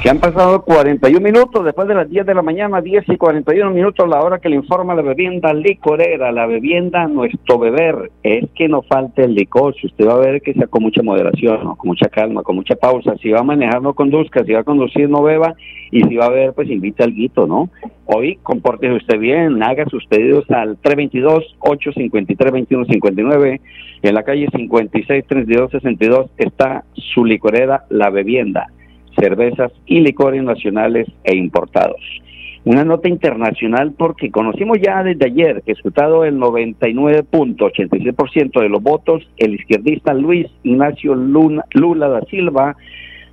Que 0.00 0.08
han 0.10 0.18
pasado 0.18 0.62
41 0.62 1.20
minutos 1.20 1.64
después 1.64 1.86
de 1.86 1.94
las 1.94 2.08
10 2.08 2.24
de 2.26 2.34
la 2.34 2.42
mañana, 2.42 2.80
10 2.80 3.04
y 3.08 3.16
41 3.16 3.70
minutos, 3.72 4.08
la 4.08 4.20
hora 4.20 4.38
que 4.38 4.48
le 4.48 4.56
informa 4.56 4.94
la 4.94 5.02
bebienda 5.02 5.52
licorera, 5.52 6.32
la 6.32 6.46
bebienda 6.46 7.06
nuestro 7.06 7.58
beber. 7.58 8.10
Es 8.22 8.48
que 8.54 8.68
no 8.68 8.80
falte 8.82 9.24
el 9.24 9.34
licor, 9.34 9.74
si 9.76 9.88
usted 9.88 10.06
va 10.06 10.14
a 10.14 10.18
ver 10.18 10.40
que 10.42 10.54
sea 10.54 10.66
con 10.66 10.82
mucha 10.82 11.02
moderación, 11.02 11.76
con 11.76 11.88
mucha 11.88 12.08
calma, 12.08 12.42
con 12.42 12.56
mucha 12.56 12.74
pausa. 12.74 13.14
Si 13.22 13.30
va 13.30 13.40
a 13.40 13.44
manejar, 13.44 13.82
no 13.82 13.92
conduzca, 13.94 14.42
si 14.44 14.52
va 14.52 14.60
a 14.60 14.64
conducir, 14.64 15.08
no 15.08 15.22
beba, 15.22 15.54
y 15.90 16.02
si 16.02 16.16
va 16.16 16.26
a 16.26 16.30
beber, 16.30 16.52
pues 16.54 16.70
invita 16.70 17.04
al 17.04 17.14
guito, 17.14 17.46
¿no? 17.46 17.70
Hoy, 18.06 18.38
compórtese 18.42 18.94
usted 18.94 19.18
bien, 19.18 19.62
haga 19.62 19.84
sus 19.86 20.06
pedidos 20.06 20.50
al 20.50 20.78
322-853-2159. 20.80 23.60
En 24.02 24.14
la 24.14 24.22
calle 24.22 24.48
563262 24.52 26.30
está 26.38 26.84
su 26.94 27.24
licorera, 27.24 27.84
la 27.88 28.10
bebienda 28.10 28.68
cervezas 29.18 29.72
y 29.86 30.00
licores 30.00 30.42
nacionales 30.42 31.06
e 31.24 31.36
importados. 31.36 32.00
Una 32.64 32.84
nota 32.84 33.08
internacional 33.08 33.92
porque 33.98 34.30
conocimos 34.30 34.78
ya 34.80 35.02
desde 35.02 35.26
ayer 35.26 35.62
que 35.66 35.72
escrutado 35.72 36.24
el 36.24 36.38
99.86% 36.38 38.60
de 38.60 38.68
los 38.68 38.80
votos, 38.80 39.28
el 39.36 39.54
izquierdista 39.54 40.14
Luis 40.14 40.46
Ignacio 40.62 41.16
Lula 41.16 42.08
da 42.08 42.20
Silva 42.30 42.76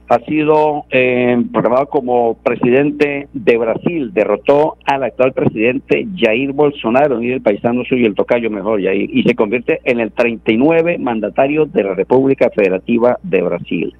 ha 0.09 0.19
sido 0.21 0.86
eh, 0.89 1.38
programado 1.53 1.88
como 1.88 2.33
presidente 2.33 3.27
de 3.31 3.57
Brasil. 3.57 4.12
Derrotó 4.12 4.77
al 4.86 5.03
actual 5.03 5.33
presidente 5.33 6.07
Jair 6.15 6.51
Bolsonaro, 6.51 7.21
y 7.21 7.31
el 7.31 7.41
paisano 7.41 7.86
suyo, 7.86 8.07
el 8.07 8.15
tocayo 8.15 8.50
mejor, 8.50 8.83
Jair, 8.83 9.15
y 9.15 9.21
se 9.21 9.36
convierte 9.36 9.81
en 9.83 10.00
el 10.00 10.12
39 10.12 10.98
mandatario 10.98 11.67
de 11.67 11.83
la 11.83 11.93
República 11.93 12.50
Federativa 12.50 13.19
de 13.21 13.41
Brasil. 13.43 13.93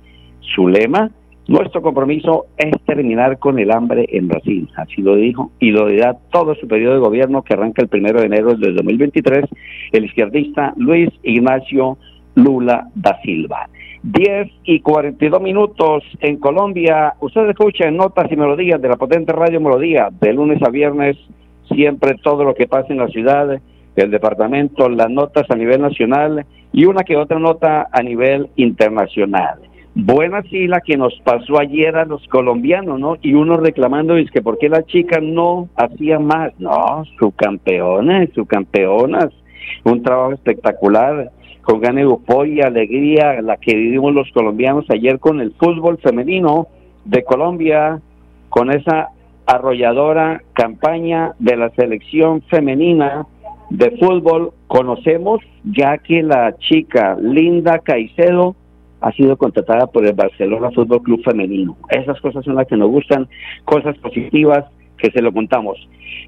Su 0.56 0.68
lema, 0.68 1.12
nuestro 1.50 1.82
compromiso 1.82 2.46
es 2.58 2.72
terminar 2.86 3.40
con 3.40 3.58
el 3.58 3.72
hambre 3.72 4.06
en 4.12 4.28
Brasil, 4.28 4.70
así 4.78 5.02
lo 5.02 5.16
dijo, 5.16 5.52
y 5.60 5.72
lo 5.72 5.88
dirá 5.88 6.16
todo 6.32 6.54
su 6.56 6.68
periodo 6.68 6.94
de 6.94 7.00
gobierno 7.00 7.42
que 7.42 7.56
arranca 7.56 7.82
el 7.82 7.88
primero 7.88 8.20
de 8.20 8.28
enero 8.28 8.54
del 8.56 8.76
2023, 8.76 9.46
el 9.92 10.06
izquierdista 10.06 10.74
Luis 10.78 11.10
Ignacio 11.24 11.98
Lula 12.36 12.88
da 12.94 13.20
Silva. 13.24 13.68
10 14.04 14.48
y 14.64 14.80
42 14.80 15.42
minutos 15.42 16.04
en 16.22 16.38
Colombia. 16.38 17.16
Ustedes 17.20 17.50
escuchan 17.50 17.98
notas 17.98 18.32
y 18.32 18.36
melodías 18.36 18.82
de 18.82 18.88
la 18.88 18.96
potente 18.96 19.34
radio 19.34 19.60
Melodía, 19.60 20.10
de 20.22 20.32
lunes 20.32 20.62
a 20.62 20.70
viernes, 20.70 21.18
siempre 21.68 22.16
todo 22.24 22.44
lo 22.44 22.54
que 22.54 22.68
pasa 22.68 22.94
en 22.94 23.00
la 23.00 23.08
ciudad, 23.08 23.60
el 23.96 24.12
departamento, 24.12 24.88
las 24.88 25.10
notas 25.10 25.50
a 25.50 25.56
nivel 25.56 25.82
nacional 25.82 26.46
y 26.72 26.86
una 26.86 27.04
que 27.04 27.18
otra 27.18 27.40
nota 27.40 27.90
a 27.92 28.02
nivel 28.02 28.50
internacional. 28.56 29.60
Buena 30.02 30.42
sí 30.44 30.66
la 30.66 30.80
que 30.80 30.96
nos 30.96 31.14
pasó 31.26 31.60
ayer 31.60 31.98
a 31.98 32.06
los 32.06 32.26
colombianos, 32.30 33.00
¿no? 33.02 33.18
Y 33.22 33.34
uno 33.34 33.58
reclamando, 33.58 34.16
es 34.16 34.32
que 34.32 34.42
por 34.42 34.58
qué 34.58 34.70
la 34.70 34.84
chica 34.84 35.20
no 35.22 35.68
hacía 35.76 36.20
más. 36.20 36.54
No, 36.58 37.04
su 37.18 37.32
campeonas. 37.34 39.30
Un 39.84 40.02
trabajo 40.02 40.32
espectacular, 40.32 41.32
con 41.64 41.82
gran 41.82 41.98
euforia, 41.98 42.68
alegría, 42.68 43.42
la 43.42 43.58
que 43.58 43.76
vivimos 43.76 44.14
los 44.14 44.32
colombianos 44.32 44.86
ayer 44.90 45.20
con 45.20 45.42
el 45.42 45.52
fútbol 45.54 45.98
femenino 45.98 46.68
de 47.04 47.24
Colombia, 47.24 48.00
con 48.48 48.72
esa 48.72 49.10
arrolladora 49.48 50.42
campaña 50.54 51.34
de 51.40 51.58
la 51.58 51.72
selección 51.72 52.42
femenina 52.44 53.28
de 53.70 53.92
fútbol. 53.98 54.54
Conocemos 54.68 55.42
ya 55.66 55.98
que 55.98 56.24
la 56.24 56.56
chica 56.58 57.18
Linda 57.20 57.80
Caicedo 57.80 58.56
ha 59.02 59.12
sido 59.14 59.38
contratada 59.38 59.88
por 59.88 60.06
el 60.06 60.14
Barcelona 60.14 60.72
Fútbol 60.72 61.02
Club 61.04 61.24
Femenino. 61.24 61.78
Esas 61.90 62.20
cosas 62.22 62.44
son 62.44 62.56
las 62.56 62.68
que 62.68 62.78
nos 62.78 62.90
gustan, 62.90 63.28
cosas 63.66 63.98
positivas 63.98 64.66
que 64.98 65.12
se 65.12 65.22
lo 65.22 65.32
contamos. 65.32 65.78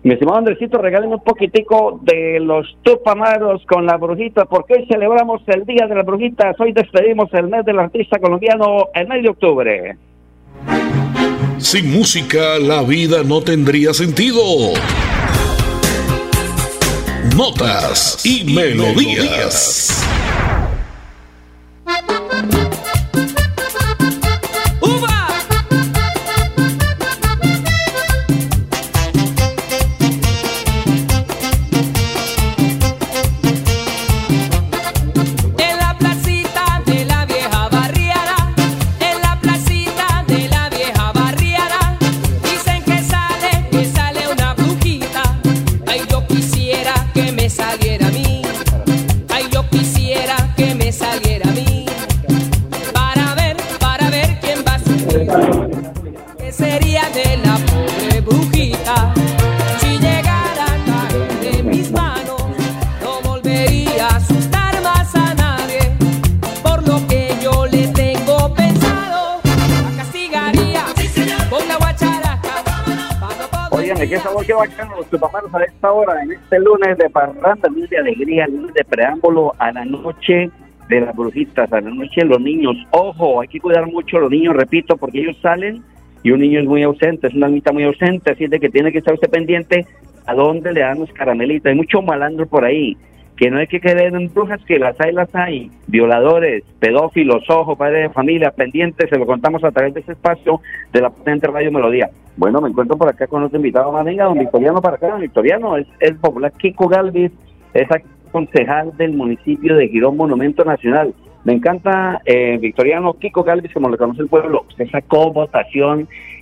Mi 0.03 0.13
estimado 0.13 0.39
Andresito, 0.39 0.77
regáleme 0.79 1.15
un 1.15 1.23
poquitico 1.23 1.99
de 2.03 2.39
los 2.39 2.75
tupamaros 2.81 3.63
con 3.65 3.85
la 3.85 3.97
brujita, 3.97 4.45
porque 4.45 4.73
hoy 4.75 4.87
celebramos 4.87 5.41
el 5.47 5.65
Día 5.65 5.85
de 5.87 5.95
las 5.95 6.05
Brujitas, 6.05 6.59
hoy 6.59 6.73
despedimos 6.73 7.31
el 7.33 7.47
mes 7.47 7.65
del 7.65 7.79
artista 7.79 8.17
colombiano 8.19 8.87
el 8.95 9.07
mes 9.07 9.23
de 9.23 9.29
octubre. 9.29 9.97
Sin 11.57 11.91
música 11.91 12.57
la 12.59 12.81
vida 12.81 13.23
no 13.23 13.41
tendría 13.41 13.93
sentido. 13.93 14.41
Notas 17.37 18.25
y, 18.25 18.51
melodías. 18.53 20.03
qué 20.03 20.20
los 75.01 75.09
tupamaros 75.09 75.53
a 75.55 75.63
esta 75.63 75.91
hora, 75.91 76.21
en 76.21 76.31
este 76.31 76.59
lunes 76.59 76.95
de 76.97 77.09
parranda, 77.09 77.69
lunes 77.69 77.89
de 77.89 77.97
alegría, 77.97 78.47
lunes 78.47 78.73
de 78.73 78.83
preámbulo 78.83 79.53
a 79.57 79.71
la 79.71 79.83
noche 79.83 80.51
de 80.89 81.01
las 81.01 81.15
brujitas, 81.15 81.71
a 81.73 81.81
la 81.81 81.89
noche 81.89 82.21
de 82.21 82.25
los 82.25 82.39
niños. 82.39 82.75
Ojo, 82.91 83.41
hay 83.41 83.47
que 83.47 83.59
cuidar 83.59 83.87
mucho 83.87 84.17
a 84.17 84.21
los 84.21 84.29
niños, 84.29 84.55
repito, 84.55 84.95
porque 84.97 85.21
ellos 85.21 85.37
salen 85.41 85.81
y 86.21 86.29
un 86.29 86.39
niño 86.39 86.59
es 86.59 86.67
muy 86.67 86.83
ausente, 86.83 87.27
es 87.27 87.33
una 87.33 87.47
almita 87.47 87.71
muy 87.71 87.83
ausente, 87.83 88.31
así 88.31 88.45
de 88.45 88.59
que 88.59 88.69
tiene 88.69 88.91
que 88.91 88.99
estar 88.99 89.13
usted 89.13 89.29
pendiente 89.29 89.87
a 90.27 90.35
dónde 90.35 90.71
le 90.71 90.81
dan 90.81 90.99
los 90.99 91.11
caramelitos. 91.13 91.65
Hay 91.65 91.75
mucho 91.75 92.03
malandro 92.03 92.45
por 92.45 92.63
ahí 92.63 92.95
que 93.41 93.49
no 93.49 93.57
hay 93.57 93.65
que 93.65 93.81
creer 93.81 94.13
en 94.13 94.31
brujas, 94.31 94.63
que 94.67 94.77
las 94.77 94.95
hay, 95.01 95.13
las 95.13 95.33
hay, 95.33 95.71
violadores, 95.87 96.63
pedófilos, 96.77 97.49
ojos, 97.49 97.75
padres 97.75 98.03
de 98.03 98.13
familia, 98.13 98.51
pendientes, 98.51 99.09
se 99.09 99.17
lo 99.17 99.25
contamos 99.25 99.63
a 99.63 99.71
través 99.71 99.95
de 99.95 100.01
ese 100.01 100.11
espacio 100.11 100.61
de 100.93 101.01
la 101.01 101.09
potente 101.09 101.47
Radio 101.47 101.71
Melodía. 101.71 102.11
Bueno, 102.37 102.61
me 102.61 102.69
encuentro 102.69 102.95
por 102.99 103.09
acá 103.09 103.25
con 103.25 103.41
otro 103.41 103.57
invitado 103.57 103.91
más, 103.91 104.05
venga, 104.05 104.25
don 104.25 104.37
Victoriano 104.37 104.79
para 104.79 104.97
acá, 104.97 105.07
don 105.07 105.21
Victoriano, 105.21 105.75
es 105.75 105.87
el 106.01 106.17
popular 106.17 106.51
Kiko 106.51 106.87
Galvis, 106.87 107.31
es 107.73 107.87
concejal 108.31 108.95
del 108.95 109.13
municipio 109.13 109.75
de 109.75 109.87
Girón 109.87 110.17
Monumento 110.17 110.63
Nacional. 110.63 111.11
Me 111.43 111.53
encanta 111.53 112.21
eh, 112.25 112.59
Victoriano 112.61 113.15
Kiko 113.15 113.43
Galvis, 113.43 113.73
como 113.73 113.89
le 113.89 113.97
conoce 113.97 114.21
el 114.21 114.27
pueblo. 114.27 114.65
Usted 114.69 114.87
sacó 114.91 115.33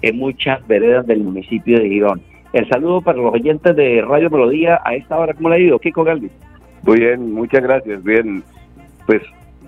en 0.01 0.17
muchas 0.17 0.67
veredas 0.67 1.07
del 1.07 1.23
municipio 1.23 1.79
de 1.79 1.87
Girón. 1.87 2.21
El 2.51 2.67
saludo 2.67 2.99
para 2.99 3.19
los 3.19 3.33
oyentes 3.33 3.73
de 3.73 4.01
Radio 4.01 4.29
Melodía 4.29 4.81
a 4.83 4.95
esta 4.95 5.17
hora. 5.17 5.33
¿Cómo 5.33 5.47
le 5.47 5.55
ha 5.55 5.59
ido, 5.59 5.79
Kiko 5.79 6.03
Galvis? 6.03 6.31
Muy 6.89 7.01
bien, 7.01 7.33
muchas 7.33 7.61
gracias. 7.61 8.03
Bien, 8.03 8.41
pues 9.05 9.21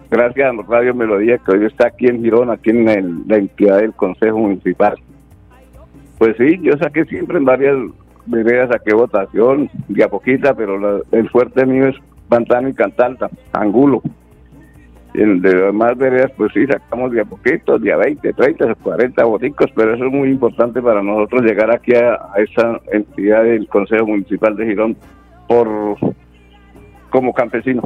gracias 0.09 0.51
a 0.51 0.61
Radio 0.67 0.95
Melodía 0.95 1.37
que 1.37 1.51
hoy 1.51 1.65
está 1.67 1.89
aquí 1.89 2.07
en 2.07 2.23
Girón, 2.23 2.49
aquí 2.49 2.71
en 2.71 3.25
la 3.27 3.35
entidad 3.37 3.77
del 3.77 3.93
Consejo 3.93 4.39
Municipal. 4.39 4.95
Pues 6.17 6.35
sí, 6.37 6.59
yo 6.63 6.75
saqué 6.79 7.05
siempre 7.05 7.37
en 7.37 7.45
varias 7.45 7.77
veredas, 8.25 8.69
saqué 8.71 8.95
votación, 8.95 9.69
de 9.87 10.03
a 10.03 10.07
poquita, 10.07 10.55
pero 10.55 11.03
el 11.11 11.29
fuerte 11.29 11.63
mío 11.63 11.89
es 11.89 11.95
Pantano 12.27 12.69
y 12.69 12.73
Cantalta, 12.73 13.29
Angulo. 13.51 14.01
Y 15.13 15.21
en 15.21 15.43
de 15.43 15.53
demás 15.53 15.95
veredas, 15.99 16.31
pues 16.35 16.51
sí, 16.53 16.65
sacamos 16.65 17.11
de 17.11 17.21
a 17.21 17.25
poquito, 17.25 17.77
de 17.77 17.93
a 17.93 17.97
20, 17.97 18.33
30, 18.33 18.73
40 18.81 19.23
boticos, 19.25 19.69
pero 19.75 19.93
eso 19.93 20.05
es 20.07 20.11
muy 20.11 20.29
importante 20.29 20.81
para 20.81 21.03
nosotros 21.03 21.43
llegar 21.43 21.69
aquí 21.69 21.93
a, 21.93 22.17
esa 22.37 22.81
entidad 22.91 23.43
del 23.43 23.67
Consejo 23.67 24.07
Municipal 24.07 24.55
de 24.55 24.65
Girón 24.65 24.97
por 25.47 25.67
como 27.11 27.33
campesino. 27.33 27.83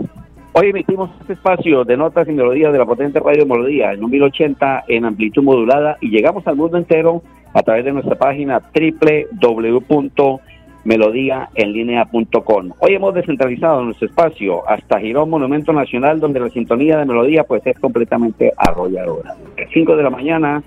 Hoy 0.53 0.69
emitimos 0.69 1.09
este 1.19 1.33
espacio 1.33 1.83
de 1.83 1.97
notas 1.97 2.29
y 2.29 2.31
melodías 2.31 2.71
de 2.71 2.79
la 2.79 2.85
potente 2.85 3.19
radio 3.19 3.45
Melodía 3.45 3.91
en 3.91 4.01
un 4.05 4.09
1080 4.09 4.85
en 4.87 5.03
amplitud 5.03 5.43
modulada 5.43 5.97
y 5.99 6.09
llegamos 6.09 6.47
al 6.47 6.55
mundo 6.55 6.77
entero 6.77 7.21
a 7.53 7.61
través 7.61 7.83
de 7.83 7.91
nuestra 7.91 8.15
página 8.15 8.61
www 8.61 10.39
melodíaenlínea.com. 10.85 12.69
Hoy 12.79 12.93
hemos 12.93 13.13
descentralizado 13.13 13.83
nuestro 13.83 14.07
espacio 14.07 14.69
hasta 14.69 14.99
Girón 14.99 15.29
Monumento 15.31 15.73
Nacional, 15.73 16.19
donde 16.19 16.39
la 16.39 16.49
sintonía 16.49 16.97
de 16.97 17.05
melodía 17.05 17.43
pues 17.43 17.65
es 17.65 17.77
completamente 17.79 18.53
arrolladora. 18.55 19.31
A 19.31 19.73
5 19.73 19.95
de 19.95 20.03
la 20.03 20.11
mañana, 20.11 20.63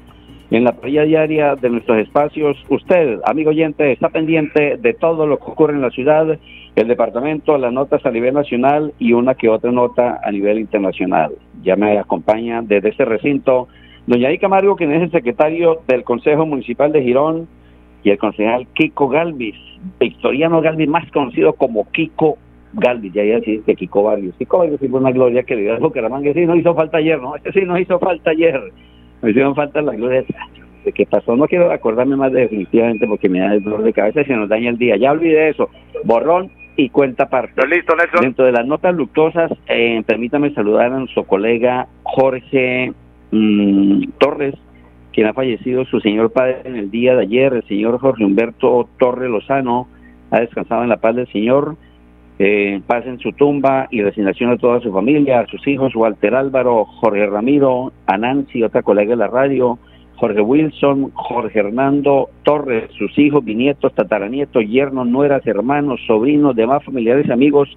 en 0.50 0.64
la 0.64 0.72
parrilla 0.72 1.04
diaria 1.04 1.54
de 1.54 1.70
nuestros 1.70 1.98
espacios, 1.98 2.56
usted, 2.68 3.20
amigo 3.24 3.50
oyente, 3.50 3.92
está 3.92 4.08
pendiente 4.08 4.76
de 4.76 4.94
todo 4.94 5.26
lo 5.26 5.38
que 5.38 5.50
ocurre 5.50 5.74
en 5.74 5.82
la 5.82 5.90
ciudad, 5.90 6.38
el 6.80 6.88
departamento, 6.88 7.58
las 7.58 7.72
notas 7.72 8.04
a 8.04 8.10
nivel 8.10 8.34
nacional 8.34 8.92
y 8.98 9.12
una 9.12 9.34
que 9.34 9.48
otra 9.48 9.72
nota 9.72 10.20
a 10.22 10.30
nivel 10.30 10.58
internacional. 10.58 11.32
Ya 11.62 11.76
me 11.76 11.98
acompaña 11.98 12.62
desde 12.62 12.90
este 12.90 13.04
recinto 13.04 13.68
doña 14.06 14.32
Ica 14.32 14.42
Camargo, 14.42 14.76
quien 14.76 14.92
es 14.92 15.02
el 15.02 15.10
secretario 15.10 15.80
del 15.86 16.02
Consejo 16.02 16.46
Municipal 16.46 16.92
de 16.92 17.02
Girón, 17.02 17.46
y 18.02 18.10
el 18.10 18.18
concejal 18.18 18.66
Kiko 18.74 19.08
Galvis, 19.08 19.56
Victoriano 19.98 20.60
Galvis, 20.60 20.88
más 20.88 21.10
conocido 21.10 21.52
como 21.52 21.90
Kiko 21.90 22.38
Galvis, 22.74 23.12
ya 23.12 23.24
iba 23.24 23.36
a 23.36 23.40
decir 23.40 23.62
que 23.64 23.74
Kiko 23.74 24.04
Galvis. 24.04 24.34
Kiko 24.38 24.60
Galvis 24.60 24.78
fue 24.78 25.00
una 25.00 25.10
gloria 25.10 25.42
que 25.42 25.56
dio 25.56 25.74
a 25.74 25.78
Bucaramanga, 25.78 26.32
sí, 26.32 26.46
no 26.46 26.56
hizo 26.56 26.74
falta 26.74 26.98
ayer, 26.98 27.20
¿no? 27.20 27.36
Este 27.36 27.52
sí 27.52 27.60
no 27.66 27.78
hizo 27.78 27.98
falta 27.98 28.30
ayer, 28.30 28.60
me 29.22 29.30
hicieron 29.30 29.54
falta 29.54 29.82
las 29.82 29.96
glorias 29.96 30.24
de 30.84 30.92
qué 30.92 31.06
pasó, 31.06 31.36
no 31.36 31.46
quiero 31.46 31.72
acordarme 31.72 32.16
más 32.16 32.32
definitivamente 32.32 33.06
porque 33.06 33.28
me 33.28 33.40
da 33.40 33.54
el 33.54 33.64
dolor 33.64 33.82
de 33.82 33.92
cabeza 33.92 34.20
y 34.20 34.24
se 34.24 34.36
nos 34.36 34.48
daña 34.48 34.70
el 34.70 34.78
día, 34.78 34.96
ya 34.96 35.12
olvidé 35.12 35.50
eso, 35.50 35.68
borrón 36.04 36.50
y 36.78 36.90
cuenta 36.90 37.28
parte. 37.28 37.66
Listo, 37.66 37.96
Nelson. 37.96 38.20
Dentro 38.22 38.44
de 38.44 38.52
las 38.52 38.64
notas 38.64 38.94
luctuosas, 38.94 39.50
eh, 39.66 40.00
permítame 40.06 40.54
saludar 40.54 40.92
a 40.92 40.98
nuestro 41.00 41.24
colega 41.24 41.88
Jorge 42.04 42.92
mm, 43.32 44.04
Torres, 44.18 44.54
quien 45.12 45.26
ha 45.26 45.34
fallecido 45.34 45.84
su 45.86 45.98
señor 45.98 46.30
padre 46.30 46.62
en 46.64 46.76
el 46.76 46.88
día 46.88 47.16
de 47.16 47.22
ayer, 47.22 47.52
el 47.52 47.64
señor 47.64 47.98
Jorge 47.98 48.24
Humberto 48.24 48.88
Torre 48.96 49.28
Lozano, 49.28 49.88
ha 50.30 50.38
descansado 50.38 50.84
en 50.84 50.88
la 50.88 50.98
paz 50.98 51.16
del 51.16 51.26
Señor, 51.32 51.74
eh, 52.38 52.80
paz 52.86 53.04
en 53.06 53.18
su 53.18 53.32
tumba 53.32 53.88
y 53.90 54.02
resignación 54.02 54.52
a 54.52 54.56
toda 54.56 54.78
su 54.78 54.92
familia, 54.92 55.40
a 55.40 55.46
sus 55.46 55.66
hijos, 55.66 55.96
Walter 55.96 56.36
Álvaro, 56.36 56.84
Jorge 56.84 57.26
Ramiro, 57.26 57.92
a 58.06 58.16
Nancy, 58.16 58.62
otra 58.62 58.82
colega 58.82 59.10
de 59.10 59.16
la 59.16 59.26
radio, 59.26 59.80
Jorge 60.18 60.40
Wilson, 60.40 61.12
Jorge 61.14 61.60
Hernando 61.60 62.28
Torres, 62.42 62.90
sus 62.98 63.16
hijos, 63.18 63.44
bisnietos, 63.44 63.94
tataranietos, 63.94 64.64
yernos, 64.64 65.06
nueras, 65.06 65.46
hermanos, 65.46 66.00
sobrinos, 66.08 66.56
demás 66.56 66.82
familiares, 66.84 67.30
amigos, 67.30 67.68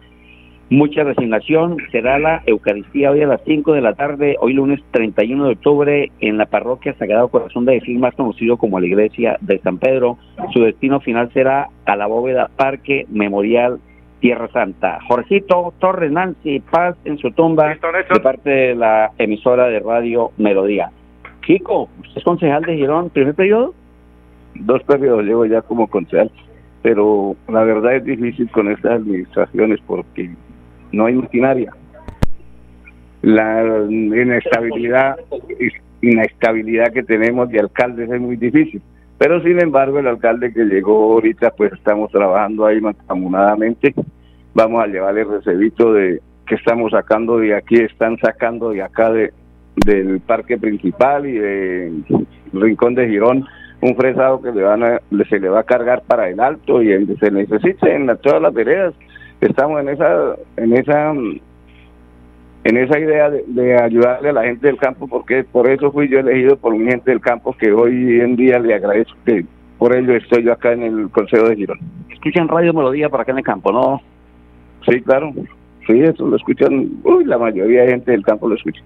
mucha 0.72 1.04
resignación. 1.04 1.78
Será 1.92 2.18
la 2.18 2.42
Eucaristía 2.48 3.12
hoy 3.12 3.22
a 3.22 3.28
las 3.28 3.42
5 3.46 3.74
de 3.74 3.82
la 3.82 3.94
tarde, 3.94 4.38
hoy 4.40 4.54
lunes 4.54 4.80
31 4.90 5.46
de 5.46 5.52
octubre, 5.52 6.12
en 6.20 6.40
la 6.40 6.48
parroquia 6.48 6.96
Sagrado 6.96 7.28
Corazón 7.28 7.66
de 7.66 7.80
Jesús, 7.80 8.00
más 8.00 8.16
conocido 8.16 8.58
como 8.58 8.80
la 8.80 8.88
Iglesia 8.88 9.38
de 9.42 9.60
San 9.60 9.78
Pedro. 9.78 10.18
Su 10.52 10.64
destino 10.64 11.00
final 11.00 11.32
será 11.34 11.68
a 11.86 11.96
la 11.96 12.08
bóveda 12.08 12.50
Parque 12.56 13.06
Memorial 13.12 13.80
Tierra 14.20 14.48
Santa. 14.52 15.00
Jorgito 15.08 15.76
Torres 15.78 16.12
Nancy, 16.12 16.60
paz 16.60 16.96
en 17.06 17.20
su 17.20 17.30
tumba 17.32 17.68
de 17.70 18.20
parte 18.20 18.50
de 18.50 18.76
la 18.76 19.12
emisora 19.20 19.68
de 19.68 19.80
radio 19.80 20.32
Melodía. 20.38 20.92
Kiko, 21.42 21.90
¿usted 22.00 22.18
es 22.18 22.24
concejal 22.24 22.64
de 22.64 22.76
Girón, 22.76 23.10
primer 23.10 23.36
periodo? 23.36 23.74
Dos 24.56 24.84
periodos 24.84 25.24
llevo 25.24 25.46
ya 25.46 25.62
como 25.62 25.88
concejal, 25.88 26.32
pero 26.82 27.36
la 27.48 27.64
verdad 27.64 27.96
es 27.96 28.06
difícil 28.06 28.50
con 28.52 28.72
estas 28.72 28.94
administraciones 28.94 29.80
porque 29.86 30.30
no 30.92 31.06
hay 31.06 31.16
maquinaria. 31.16 31.74
La 33.22 33.86
inestabilidad, 33.90 35.18
inestabilidad 36.02 36.92
que 36.92 37.04
tenemos 37.04 37.50
de 37.50 37.60
alcaldes 37.60 38.10
es 38.10 38.20
muy 38.20 38.36
difícil. 38.36 38.82
Pero 39.18 39.40
sin 39.44 39.62
embargo, 39.62 40.00
el 40.00 40.08
alcalde 40.08 40.52
que 40.52 40.66
llegó 40.66 41.14
ahorita, 41.14 41.52
pues 41.52 41.72
estamos 41.74 42.12
trabajando 42.12 42.66
ahí 42.66 42.82
mancomunadamente. 42.82 43.94
Vamos 44.56 44.84
a 44.84 44.88
llevarle 44.88 45.22
el 45.22 45.30
recebito 45.30 45.94
de 45.94 46.20
que 46.48 46.56
estamos 46.56 46.92
sacando 46.92 47.38
de 47.38 47.56
aquí, 47.56 47.76
están 47.76 48.18
sacando 48.18 48.72
de 48.72 48.82
acá 48.82 49.12
de, 49.12 49.32
del 49.76 50.20
parque 50.20 50.58
principal 50.58 51.26
y 51.26 51.34
del 51.34 52.04
rincón 52.54 52.96
de 52.96 53.08
Girón 53.08 53.46
un 53.82 53.96
fresado 53.96 54.42
que 54.42 54.52
le 54.52 54.62
van 54.62 54.84
a, 54.84 55.00
se 55.28 55.40
le 55.40 55.50
va 55.50 55.62
a 55.62 55.64
cargar 55.64 56.04
para 56.06 56.30
el 56.30 56.40
alto 56.40 56.84
y 56.84 56.90
se 57.20 57.32
necesite 57.32 57.96
en 57.96 58.08
todas 58.22 58.42
las 58.42 58.54
veredas 58.54 58.94
estamos 59.40 59.82
en 59.82 59.90
esa 59.90 60.36
en 60.58 60.74
esa 60.74 61.14
en 62.64 62.78
esa 62.78 63.00
idea 63.00 63.30
de, 63.30 63.78
ayudarle 63.78 64.30
a 64.30 64.34
la 64.34 64.44
gente 64.44 64.68
del 64.68 64.78
campo 64.78 65.08
porque 65.08 65.44
por 65.44 65.68
eso 65.68 65.92
fui 65.92 66.08
yo 66.10 66.20
elegido 66.20 66.58
por 66.58 66.78
mi 66.78 66.86
gente 66.86 67.10
del 67.10 67.22
campo 67.22 67.56
que 67.58 67.72
hoy 67.72 68.20
en 68.22 68.36
día 68.36 68.60
le 68.60 68.76
agradezco 68.76 69.18
que 69.26 69.46
por 69.80 69.96
ello 69.96 70.16
estoy 70.16 70.44
yo 70.44 70.54
acá 70.54 70.74
en 70.74 70.84
el 70.84 71.10
Consejo 71.10 71.50
de 71.50 71.56
Girón. 71.56 71.80
Escuchan 72.12 72.48
Radio 72.48 72.72
Melodía 72.72 73.10
para 73.10 73.24
acá 73.24 73.32
en 73.32 73.40
el 73.40 73.44
campo, 73.44 73.72
¿no? 73.72 74.00
Sí, 74.88 75.02
claro. 75.02 75.34
Sí, 75.88 76.00
eso 76.02 76.28
lo 76.28 76.36
escuchan, 76.36 76.92
uy, 77.04 77.26
la 77.26 77.40
mayoría 77.40 77.82
de 77.82 77.90
gente 77.90 78.12
del 78.12 78.24
campo 78.24 78.48
lo 78.48 78.54
escucha. 78.54 78.80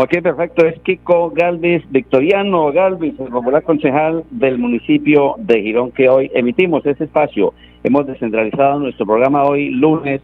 Ok, 0.00 0.10
perfecto. 0.22 0.64
Es 0.64 0.78
Kiko 0.82 1.32
Galvis, 1.34 1.82
Victoriano 1.90 2.70
Galvis, 2.70 3.18
el 3.18 3.30
popular 3.30 3.64
concejal 3.64 4.22
del 4.30 4.56
municipio 4.56 5.34
de 5.38 5.60
Girón, 5.60 5.90
que 5.90 6.08
hoy 6.08 6.30
emitimos 6.34 6.86
ese 6.86 7.02
espacio. 7.02 7.52
Hemos 7.82 8.06
descentralizado 8.06 8.78
nuestro 8.78 9.06
programa 9.06 9.42
hoy, 9.42 9.70
lunes. 9.70 10.20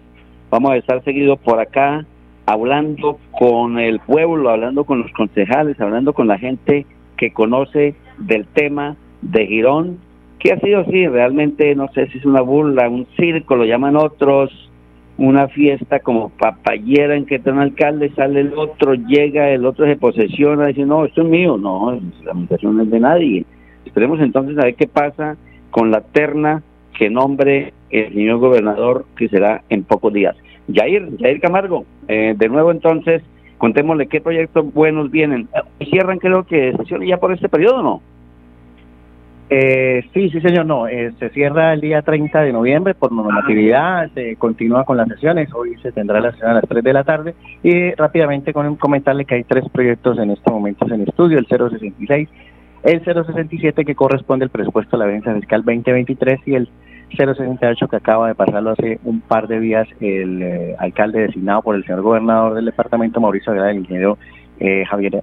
Vamos 0.48 0.70
a 0.70 0.76
estar 0.76 1.02
seguidos 1.02 1.40
por 1.40 1.58
acá, 1.58 2.06
hablando 2.46 3.18
con 3.36 3.80
el 3.80 3.98
pueblo, 3.98 4.50
hablando 4.50 4.84
con 4.84 5.02
los 5.02 5.10
concejales, 5.10 5.80
hablando 5.80 6.12
con 6.12 6.28
la 6.28 6.38
gente 6.38 6.86
que 7.16 7.32
conoce 7.32 7.96
del 8.18 8.46
tema 8.46 8.94
de 9.22 9.44
Girón, 9.44 9.98
que 10.38 10.52
ha 10.52 10.60
sido 10.60 10.82
así, 10.82 11.08
realmente 11.08 11.74
no 11.74 11.88
sé 11.88 12.06
si 12.10 12.18
es 12.18 12.24
una 12.24 12.42
burla, 12.42 12.88
un 12.88 13.08
circo, 13.16 13.56
lo 13.56 13.64
llaman 13.64 13.96
otros, 13.96 14.52
una 15.16 15.48
fiesta 15.48 16.00
como 16.00 16.30
papayera 16.30 17.16
en 17.16 17.26
que 17.26 17.36
está 17.36 17.52
un 17.52 17.60
alcalde, 17.60 18.12
sale 18.16 18.40
el 18.40 18.54
otro, 18.54 18.94
llega, 18.94 19.50
el 19.50 19.64
otro 19.64 19.86
se 19.86 19.96
posesiona, 19.96 20.66
dice, 20.66 20.84
no, 20.84 21.04
esto 21.04 21.22
es 21.22 21.28
mío, 21.28 21.56
no, 21.56 21.92
la 22.24 22.32
administración 22.32 22.76
no 22.76 22.82
es 22.82 22.90
de 22.90 23.00
nadie. 23.00 23.44
Esperemos 23.84 24.20
entonces 24.20 24.58
a 24.58 24.64
ver 24.64 24.74
qué 24.74 24.88
pasa 24.88 25.36
con 25.70 25.90
la 25.90 26.00
terna 26.00 26.62
que 26.98 27.10
nombre 27.10 27.72
el 27.90 28.12
señor 28.12 28.38
gobernador, 28.38 29.04
que 29.16 29.28
será 29.28 29.62
en 29.68 29.84
pocos 29.84 30.12
días. 30.12 30.36
Jair, 30.72 31.08
Jair 31.20 31.40
Camargo, 31.40 31.84
eh, 32.08 32.34
de 32.36 32.48
nuevo 32.48 32.70
entonces, 32.70 33.22
contémosle 33.58 34.08
qué 34.08 34.20
proyectos 34.20 34.72
buenos 34.72 35.10
vienen. 35.10 35.48
Cierran 35.90 36.18
creo 36.18 36.44
que 36.44 36.72
sesiones 36.76 37.08
ya 37.08 37.18
por 37.18 37.32
este 37.32 37.48
periodo, 37.48 37.82
¿no? 37.82 38.02
Eh, 39.50 40.02
sí, 40.14 40.30
sí, 40.30 40.40
señor, 40.40 40.66
no. 40.66 40.88
Eh, 40.88 41.12
se 41.18 41.28
cierra 41.30 41.74
el 41.74 41.80
día 41.80 42.02
30 42.02 42.40
de 42.40 42.52
noviembre 42.52 42.94
por 42.94 43.12
normatividad, 43.12 44.10
se 44.14 44.36
continúa 44.36 44.84
con 44.84 44.96
las 44.96 45.08
sesiones. 45.08 45.52
Hoy 45.54 45.76
se 45.82 45.92
tendrá 45.92 46.20
la 46.20 46.32
sesión 46.32 46.50
a 46.50 46.54
las 46.54 46.64
3 46.68 46.82
de 46.82 46.92
la 46.92 47.04
tarde. 47.04 47.34
Y 47.62 47.92
rápidamente 47.92 48.52
con 48.52 48.76
comentarle 48.76 49.24
que 49.24 49.36
hay 49.36 49.44
tres 49.44 49.64
proyectos 49.70 50.18
en 50.18 50.30
estos 50.30 50.52
momentos 50.52 50.90
en 50.90 51.02
estudio: 51.02 51.38
el 51.38 51.46
066, 51.46 52.28
el 52.84 53.04
067 53.04 53.84
que 53.84 53.94
corresponde 53.94 54.44
al 54.44 54.50
presupuesto 54.50 54.96
de 54.96 55.04
la 55.04 55.10
venta 55.10 55.34
fiscal 55.34 55.62
2023 55.62 56.40
y 56.46 56.54
el 56.54 56.68
068 57.16 57.86
que 57.88 57.96
acaba 57.96 58.28
de 58.28 58.34
pasarlo 58.34 58.70
hace 58.70 58.98
un 59.04 59.20
par 59.20 59.46
de 59.46 59.60
días 59.60 59.86
el 60.00 60.42
eh, 60.42 60.76
alcalde 60.78 61.20
designado 61.20 61.62
por 61.62 61.76
el 61.76 61.84
señor 61.84 62.00
gobernador 62.00 62.54
del 62.54 62.64
departamento 62.64 63.20
Mauricio 63.20 63.52
Aguilar, 63.52 63.70
el 63.70 63.78
ingeniero 63.78 64.18
Javier 64.88 65.22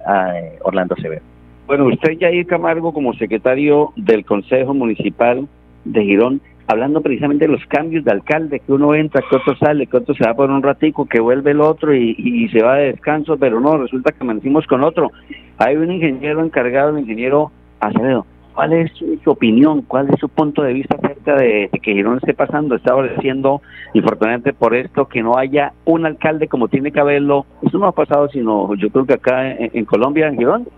Orlando 0.62 0.94
Severo. 0.96 1.31
Bueno, 1.66 1.86
usted, 1.86 2.18
Jair 2.18 2.46
Camargo, 2.46 2.92
como 2.92 3.14
secretario 3.14 3.92
del 3.96 4.24
Consejo 4.24 4.74
Municipal 4.74 5.48
de 5.84 6.04
Girón, 6.04 6.40
hablando 6.66 7.00
precisamente 7.00 7.46
de 7.46 7.52
los 7.52 7.64
cambios 7.66 8.04
de 8.04 8.10
alcalde, 8.10 8.60
que 8.60 8.72
uno 8.72 8.94
entra, 8.94 9.22
que 9.28 9.36
otro 9.36 9.56
sale, 9.56 9.86
que 9.86 9.96
otro 9.96 10.14
se 10.14 10.24
va 10.24 10.34
por 10.34 10.50
un 10.50 10.62
ratico, 10.62 11.06
que 11.06 11.20
vuelve 11.20 11.52
el 11.52 11.60
otro 11.60 11.94
y, 11.94 12.48
se 12.52 12.62
va 12.62 12.76
de 12.76 12.92
descanso, 12.92 13.36
pero 13.36 13.60
no, 13.60 13.78
resulta 13.78 14.12
que 14.12 14.18
amanecimos 14.20 14.66
con 14.66 14.82
otro. 14.82 15.10
Hay 15.58 15.76
un 15.76 15.90
ingeniero 15.92 16.44
encargado, 16.44 16.92
un 16.92 17.00
ingeniero 17.00 17.50
Acevedo. 17.80 18.26
¿Cuál 18.54 18.74
es 18.74 18.92
su, 18.92 19.30
opinión? 19.30 19.82
¿Cuál 19.82 20.10
es 20.10 20.20
su 20.20 20.28
punto 20.28 20.62
de 20.62 20.74
vista 20.74 20.96
acerca 20.96 21.34
de, 21.36 21.70
que 21.82 21.94
Girón 21.94 22.18
esté 22.18 22.34
pasando, 22.34 22.74
está 22.74 22.94
obedeciendo, 22.94 23.62
infortunadamente 23.94 24.52
por 24.52 24.74
esto, 24.74 25.06
que 25.06 25.22
no 25.22 25.38
haya 25.38 25.72
un 25.84 26.04
alcalde 26.04 26.48
como 26.48 26.68
tiene 26.68 26.92
que 26.92 27.00
haberlo? 27.00 27.46
Eso 27.62 27.78
no 27.78 27.86
ha 27.86 27.92
pasado, 27.92 28.28
sino 28.28 28.74
yo 28.74 28.90
creo 28.90 29.06
que 29.06 29.14
acá 29.14 29.50
en, 29.50 29.70
en 29.72 29.84
Colombia, 29.86 30.28
en 30.28 30.36
Girón, 30.36 30.68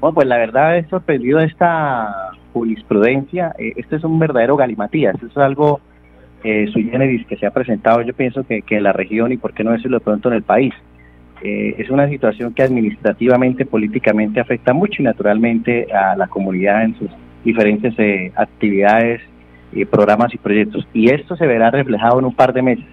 bueno, 0.00 0.14
pues 0.14 0.26
la 0.26 0.38
verdad 0.38 0.78
es 0.78 0.88
sorprendido 0.88 1.40
esta 1.40 2.32
jurisprudencia. 2.52 3.54
Eh, 3.58 3.72
esto 3.76 3.96
es 3.96 4.04
un 4.04 4.18
verdadero 4.18 4.56
galimatías. 4.56 5.14
Esto 5.14 5.26
es 5.26 5.36
algo 5.36 5.80
eh, 6.46 6.68
sui 6.70 6.84
generis 6.90 7.26
que 7.26 7.38
se 7.38 7.46
ha 7.46 7.50
presentado, 7.50 8.02
yo 8.02 8.12
pienso 8.12 8.44
que, 8.44 8.62
en 8.68 8.82
la 8.82 8.92
región 8.92 9.32
y 9.32 9.38
por 9.38 9.54
qué 9.54 9.64
no 9.64 9.72
decirlo 9.72 9.98
de 9.98 10.04
pronto 10.04 10.28
en 10.28 10.34
el 10.34 10.42
país. 10.42 10.74
Eh, 11.42 11.74
es 11.78 11.88
una 11.88 12.06
situación 12.06 12.52
que 12.52 12.62
administrativamente, 12.62 13.64
políticamente 13.64 14.40
afecta 14.40 14.74
mucho 14.74 15.00
y 15.00 15.06
naturalmente 15.06 15.90
a 15.90 16.14
la 16.16 16.26
comunidad 16.26 16.84
en 16.84 16.98
sus 16.98 17.10
diferentes 17.44 17.94
eh, 17.98 18.30
actividades, 18.36 19.22
programas 19.90 20.34
y 20.34 20.38
proyectos. 20.38 20.86
Y 20.92 21.10
esto 21.10 21.34
se 21.34 21.46
verá 21.46 21.70
reflejado 21.70 22.18
en 22.18 22.26
un 22.26 22.34
par 22.34 22.52
de 22.52 22.62
meses. 22.62 22.84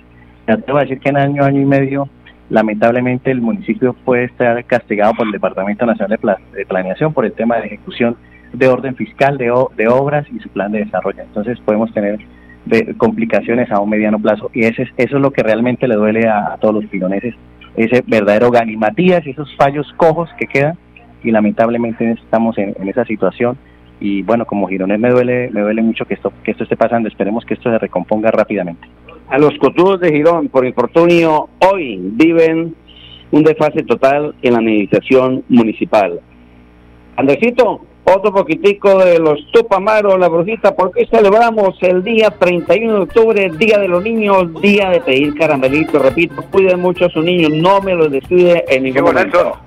Ya 0.48 0.58
te 0.58 0.72
voy 0.72 0.80
a 0.80 0.84
decir 0.86 1.00
que 1.00 1.10
en 1.10 1.18
año, 1.18 1.44
año 1.44 1.62
y 1.62 1.66
medio 1.66 2.08
lamentablemente 2.52 3.32
el 3.32 3.42
municipio 3.42 3.94
puede 3.94 4.26
estar 4.26 4.64
castigado 4.66 5.14
por 5.14 5.26
el 5.26 5.32
Departamento 5.32 5.86
Nacional 5.86 6.20
de, 6.54 6.66
Planeación 6.66 7.14
por 7.14 7.26
el 7.26 7.32
tema 7.32 7.58
de 7.58 7.68
ejecución 7.68 8.18
de 8.52 8.68
orden 8.68 8.96
fiscal 8.96 9.38
de, 9.38 9.52
de 9.78 9.88
obras 9.88 10.28
y 10.32 10.40
su 10.40 10.50
plan 10.50 10.72
de 10.74 10.80
desarrollo. 10.80 11.24
Entonces 11.24 11.58
podemos 11.62 11.94
tener 11.94 12.20
complicaciones 12.98 13.72
a 13.72 13.80
un 13.80 13.90
mediano 13.90 14.20
plazo 14.20 14.52
y 14.54 14.66
ese, 14.66 14.84
eso 14.98 15.16
es 15.16 15.22
lo 15.22 15.32
que 15.32 15.44
realmente 15.44 15.88
le 15.88 15.96
duele 15.96 16.28
a, 16.28 16.58
todos 16.60 16.76
los 16.76 16.86
piloneses, 16.86 17.34
ese 17.76 18.04
verdadero 18.06 18.52
ganimatías 18.52 19.26
y 19.26 19.32
esos 19.32 19.56
fallos 19.56 19.92
cojos 19.96 20.30
que 20.38 20.46
quedan 20.46 20.78
y 21.24 21.32
lamentablemente 21.32 22.12
estamos 22.12 22.58
en, 22.58 22.76
esa 22.88 23.06
situación. 23.06 23.58
Y 24.02 24.24
bueno, 24.24 24.46
como 24.46 24.68
gironés 24.68 25.00
me 25.00 25.10
duele, 25.10 25.50
me 25.52 25.62
duele 25.62 25.82
mucho 25.82 26.06
que 26.06 26.16
esto, 26.16 26.34
que 26.44 26.52
esto 26.52 26.64
esté 26.64 26.76
pasando, 26.76 27.08
esperemos 27.08 27.46
que 27.46 27.54
esto 27.54 27.72
se 27.72 27.78
recomponga 27.78 28.30
rápidamente 28.32 28.88
a 29.32 29.38
los 29.38 29.58
cotudos 29.60 30.02
de 30.02 30.12
Girón 30.12 30.50
por 30.50 30.65
infortunio 30.65 31.48
hoy 31.60 31.98
viven 32.02 32.76
un 33.32 33.44
desfase 33.44 33.82
total 33.84 34.36
en 34.41 34.54
la 34.54 34.60
administración 34.60 35.46
municipal. 35.48 36.20
Andresito, 37.15 37.86
otro 38.04 38.34
poquitico 38.34 39.00
de 39.00 39.20
los 39.20 39.39
Tupamaros, 39.54 40.20
la 40.20 40.28
brujita, 40.28 40.76
porque 40.76 41.08
celebramos 41.10 41.78
el 41.82 42.04
día 42.04 42.30
31 42.32 42.94
de 42.94 43.00
octubre, 43.00 43.52
Día 43.58 43.80
de 43.80 43.88
los 43.88 44.04
Niños, 44.04 44.62
Día 44.62 44.89
de 44.89 45.00
pedir 45.00 45.34
caramelito. 45.36 46.00
Repito, 46.00 46.44
cuiden 46.52 46.82
mucho 46.82 47.06
a 47.06 47.10
sus 47.10 47.24
niños, 47.24 47.52
no 47.52 47.80
me 47.82 47.96
los 47.96 48.12
descuide 48.12 48.65
en 48.67 48.84
ningún 48.84 49.04
momento. 49.04 49.58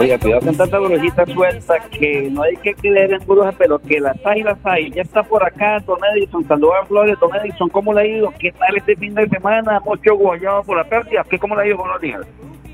Oiga, 0.00 0.18
cuidado 0.18 0.46
con 0.46 0.56
tanta 0.56 0.78
brujita 0.78 1.26
suelta 1.26 1.78
que 1.90 2.30
no 2.30 2.42
hay 2.42 2.56
que 2.56 2.72
creer 2.72 3.12
en 3.12 3.26
brujas, 3.26 3.54
pero 3.58 3.78
que 3.78 4.00
las 4.00 4.16
hay, 4.24 4.42
las 4.42 4.56
hay. 4.64 4.90
Ya 4.92 5.02
está 5.02 5.22
por 5.22 5.44
acá 5.44 5.78
Don 5.80 5.98
Edison, 6.16 6.42
saludos 6.48 6.88
Flores. 6.88 7.18
Don 7.20 7.36
Edison, 7.36 7.68
¿cómo 7.68 7.92
le 7.92 8.00
ha 8.00 8.06
ido? 8.06 8.32
¿Qué 8.38 8.50
tal 8.52 8.74
este 8.78 8.96
fin 8.96 9.14
de 9.14 9.28
semana? 9.28 9.78
Mucho 9.80 10.14
guayado 10.14 10.62
por 10.62 10.78
la 10.78 10.84
pérdida. 10.84 11.22
¿Qué, 11.28 11.38
¿Cómo 11.38 11.54
le 11.54 11.62
ha 11.62 11.66
ido? 11.66 11.76
Buenos 11.76 12.00
días. 12.00 12.22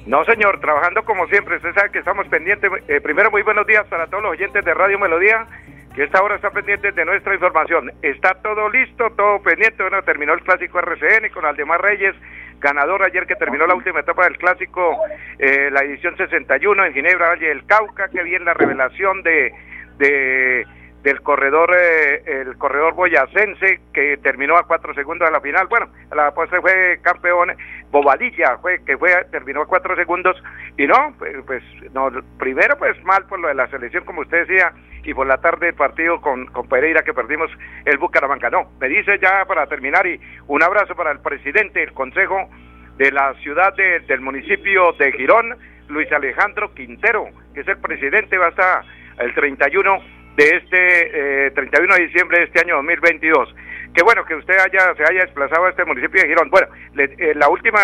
No, 0.06 0.24
señor, 0.24 0.60
trabajando 0.60 1.02
como 1.04 1.26
siempre. 1.26 1.56
Usted 1.56 1.74
sabe 1.74 1.90
que 1.90 1.98
estamos 1.98 2.28
pendientes. 2.28 2.70
Eh, 2.86 3.00
primero, 3.00 3.28
muy 3.32 3.42
buenos 3.42 3.66
días 3.66 3.84
para 3.88 4.06
todos 4.06 4.22
los 4.22 4.32
oyentes 4.32 4.64
de 4.64 4.72
Radio 4.72 4.96
Melodía, 4.96 5.48
que 5.96 6.04
esta 6.04 6.22
hora 6.22 6.36
está 6.36 6.50
pendiente 6.50 6.92
de 6.92 7.04
nuestra 7.06 7.34
información. 7.34 7.90
Está 8.02 8.34
todo 8.42 8.68
listo, 8.68 9.10
todo 9.16 9.42
pendiente. 9.42 9.82
Bueno, 9.82 10.02
terminó 10.02 10.34
el 10.34 10.42
clásico 10.42 10.78
RCN 10.78 11.30
con 11.32 11.46
Aldemar 11.46 11.80
Reyes 11.80 12.14
ganador 12.60 13.02
ayer 13.02 13.26
que 13.26 13.36
terminó 13.36 13.66
la 13.66 13.74
última 13.74 14.00
etapa 14.00 14.24
del 14.24 14.38
clásico, 14.38 14.98
eh, 15.38 15.68
la 15.70 15.80
edición 15.80 16.16
61 16.16 16.84
en 16.86 16.94
Ginebra, 16.94 17.28
Valle 17.28 17.48
del 17.48 17.66
Cauca, 17.66 18.08
que 18.08 18.22
bien 18.22 18.44
la 18.44 18.54
revelación 18.54 19.22
de, 19.22 19.52
de 19.98 20.66
del 21.02 21.22
corredor 21.22 21.70
eh, 21.74 22.22
el 22.26 22.56
corredor 22.58 22.94
boyacense 22.94 23.80
que 23.92 24.16
terminó 24.18 24.56
a 24.56 24.66
cuatro 24.66 24.94
segundos 24.94 25.28
de 25.28 25.32
la 25.32 25.40
final. 25.40 25.66
Bueno 25.68 25.88
la 26.14 26.32
postre 26.32 26.60
fue 26.60 26.98
campeón 27.02 27.52
Bobadilla 27.90 28.58
fue 28.58 28.82
que 28.84 28.96
fue 28.98 29.10
terminó 29.30 29.62
a 29.62 29.66
cuatro 29.66 29.94
segundos. 29.96 30.36
Y 30.76 30.86
no 30.86 31.14
pues, 31.18 31.36
pues, 31.46 31.62
no 31.92 32.10
primero 32.38 32.76
pues 32.78 33.02
mal 33.04 33.24
por 33.26 33.38
lo 33.38 33.48
de 33.48 33.54
la 33.54 33.68
selección 33.68 34.04
como 34.04 34.22
usted 34.22 34.46
decía 34.46 34.72
y 35.04 35.14
por 35.14 35.26
la 35.26 35.38
tarde 35.38 35.68
el 35.68 35.74
partido 35.74 36.20
con, 36.20 36.46
con 36.46 36.68
Pereira 36.68 37.02
que 37.02 37.14
perdimos 37.14 37.50
el 37.84 37.98
Bucaramanga. 37.98 38.50
No 38.50 38.70
me 38.80 38.88
dice 38.88 39.18
ya 39.20 39.44
para 39.46 39.66
terminar 39.66 40.06
y 40.06 40.20
un 40.48 40.62
abrazo 40.62 40.94
para 40.96 41.12
el 41.12 41.20
presidente 41.20 41.80
del 41.80 41.92
consejo 41.92 42.48
de 42.96 43.12
la 43.12 43.34
ciudad 43.34 43.74
del 43.74 44.20
municipio 44.20 44.92
de 44.98 45.12
Girón 45.12 45.56
Luis 45.88 46.10
Alejandro 46.10 46.74
Quintero 46.74 47.28
que 47.54 47.60
es 47.60 47.68
el 47.68 47.78
presidente 47.78 48.36
va 48.38 48.48
hasta 48.48 48.82
el 49.18 49.32
31 49.34 50.15
de 50.36 50.56
este 50.56 51.50
31 51.52 51.94
eh, 51.94 51.98
de 51.98 52.06
diciembre 52.06 52.38
de 52.38 52.44
este 52.44 52.60
año 52.60 52.76
2022. 52.76 53.54
Qué 53.96 54.02
bueno 54.02 54.26
que 54.26 54.34
usted 54.34 54.58
haya 54.58 54.94
se 54.94 55.04
haya 55.04 55.24
desplazado 55.24 55.64
a 55.64 55.70
este 55.70 55.86
municipio 55.86 56.20
de 56.20 56.28
Girón. 56.28 56.50
Bueno, 56.50 56.68
eh, 56.98 57.32
la 57.34 57.48
última, 57.48 57.78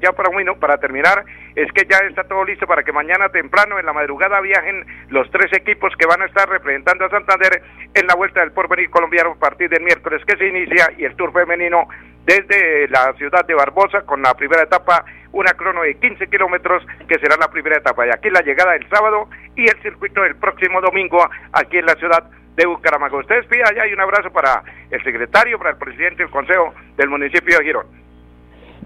ya 0.00 0.12
para, 0.12 0.30
para 0.60 0.78
terminar, 0.78 1.24
es 1.56 1.72
que 1.72 1.84
ya 1.90 1.98
está 2.08 2.22
todo 2.22 2.44
listo 2.44 2.68
para 2.68 2.84
que 2.84 2.92
mañana 2.92 3.30
temprano, 3.30 3.76
en 3.80 3.86
la 3.86 3.92
madrugada, 3.92 4.40
viajen 4.40 4.86
los 5.08 5.28
tres 5.32 5.52
equipos 5.52 5.92
que 5.98 6.06
van 6.06 6.22
a 6.22 6.26
estar 6.26 6.48
representando 6.48 7.04
a 7.04 7.10
Santander 7.10 7.62
en 7.94 8.06
la 8.06 8.14
Vuelta 8.14 8.40
del 8.40 8.52
Porvenir 8.52 8.90
colombiano 8.90 9.32
a 9.32 9.38
partir 9.40 9.68
del 9.68 9.82
miércoles 9.82 10.22
que 10.24 10.36
se 10.36 10.46
inicia 10.46 10.92
y 10.96 11.04
el 11.04 11.16
Tour 11.16 11.32
femenino 11.32 11.88
desde 12.26 12.88
la 12.88 13.14
ciudad 13.16 13.46
de 13.46 13.54
Barbosa 13.54 14.02
con 14.02 14.20
la 14.20 14.34
primera 14.34 14.64
etapa 14.64 15.04
una 15.32 15.52
crono 15.52 15.82
de 15.82 15.94
15 15.94 16.26
kilómetros 16.28 16.84
que 17.06 17.18
será 17.18 17.36
la 17.36 17.48
primera 17.48 17.76
etapa. 17.76 18.06
Y 18.06 18.10
aquí 18.10 18.30
la 18.30 18.40
llegada 18.40 18.72
del 18.72 18.88
sábado 18.88 19.28
y 19.54 19.62
el 19.62 19.80
circuito 19.82 20.22
del 20.22 20.34
próximo 20.36 20.80
domingo 20.80 21.18
aquí 21.52 21.78
en 21.78 21.86
la 21.86 21.94
ciudad 21.94 22.24
de 22.56 22.66
Bucaramanga. 22.66 23.18
Ustedes 23.18 23.46
pida 23.46 23.64
allá 23.70 23.86
y 23.86 23.92
un 23.92 24.00
abrazo 24.00 24.32
para 24.32 24.62
el 24.90 25.02
secretario, 25.04 25.58
para 25.58 25.70
el 25.70 25.76
presidente 25.76 26.22
del 26.22 26.32
Consejo 26.32 26.74
del 26.96 27.08
municipio 27.08 27.58
de 27.58 27.64
Girón. 27.64 27.86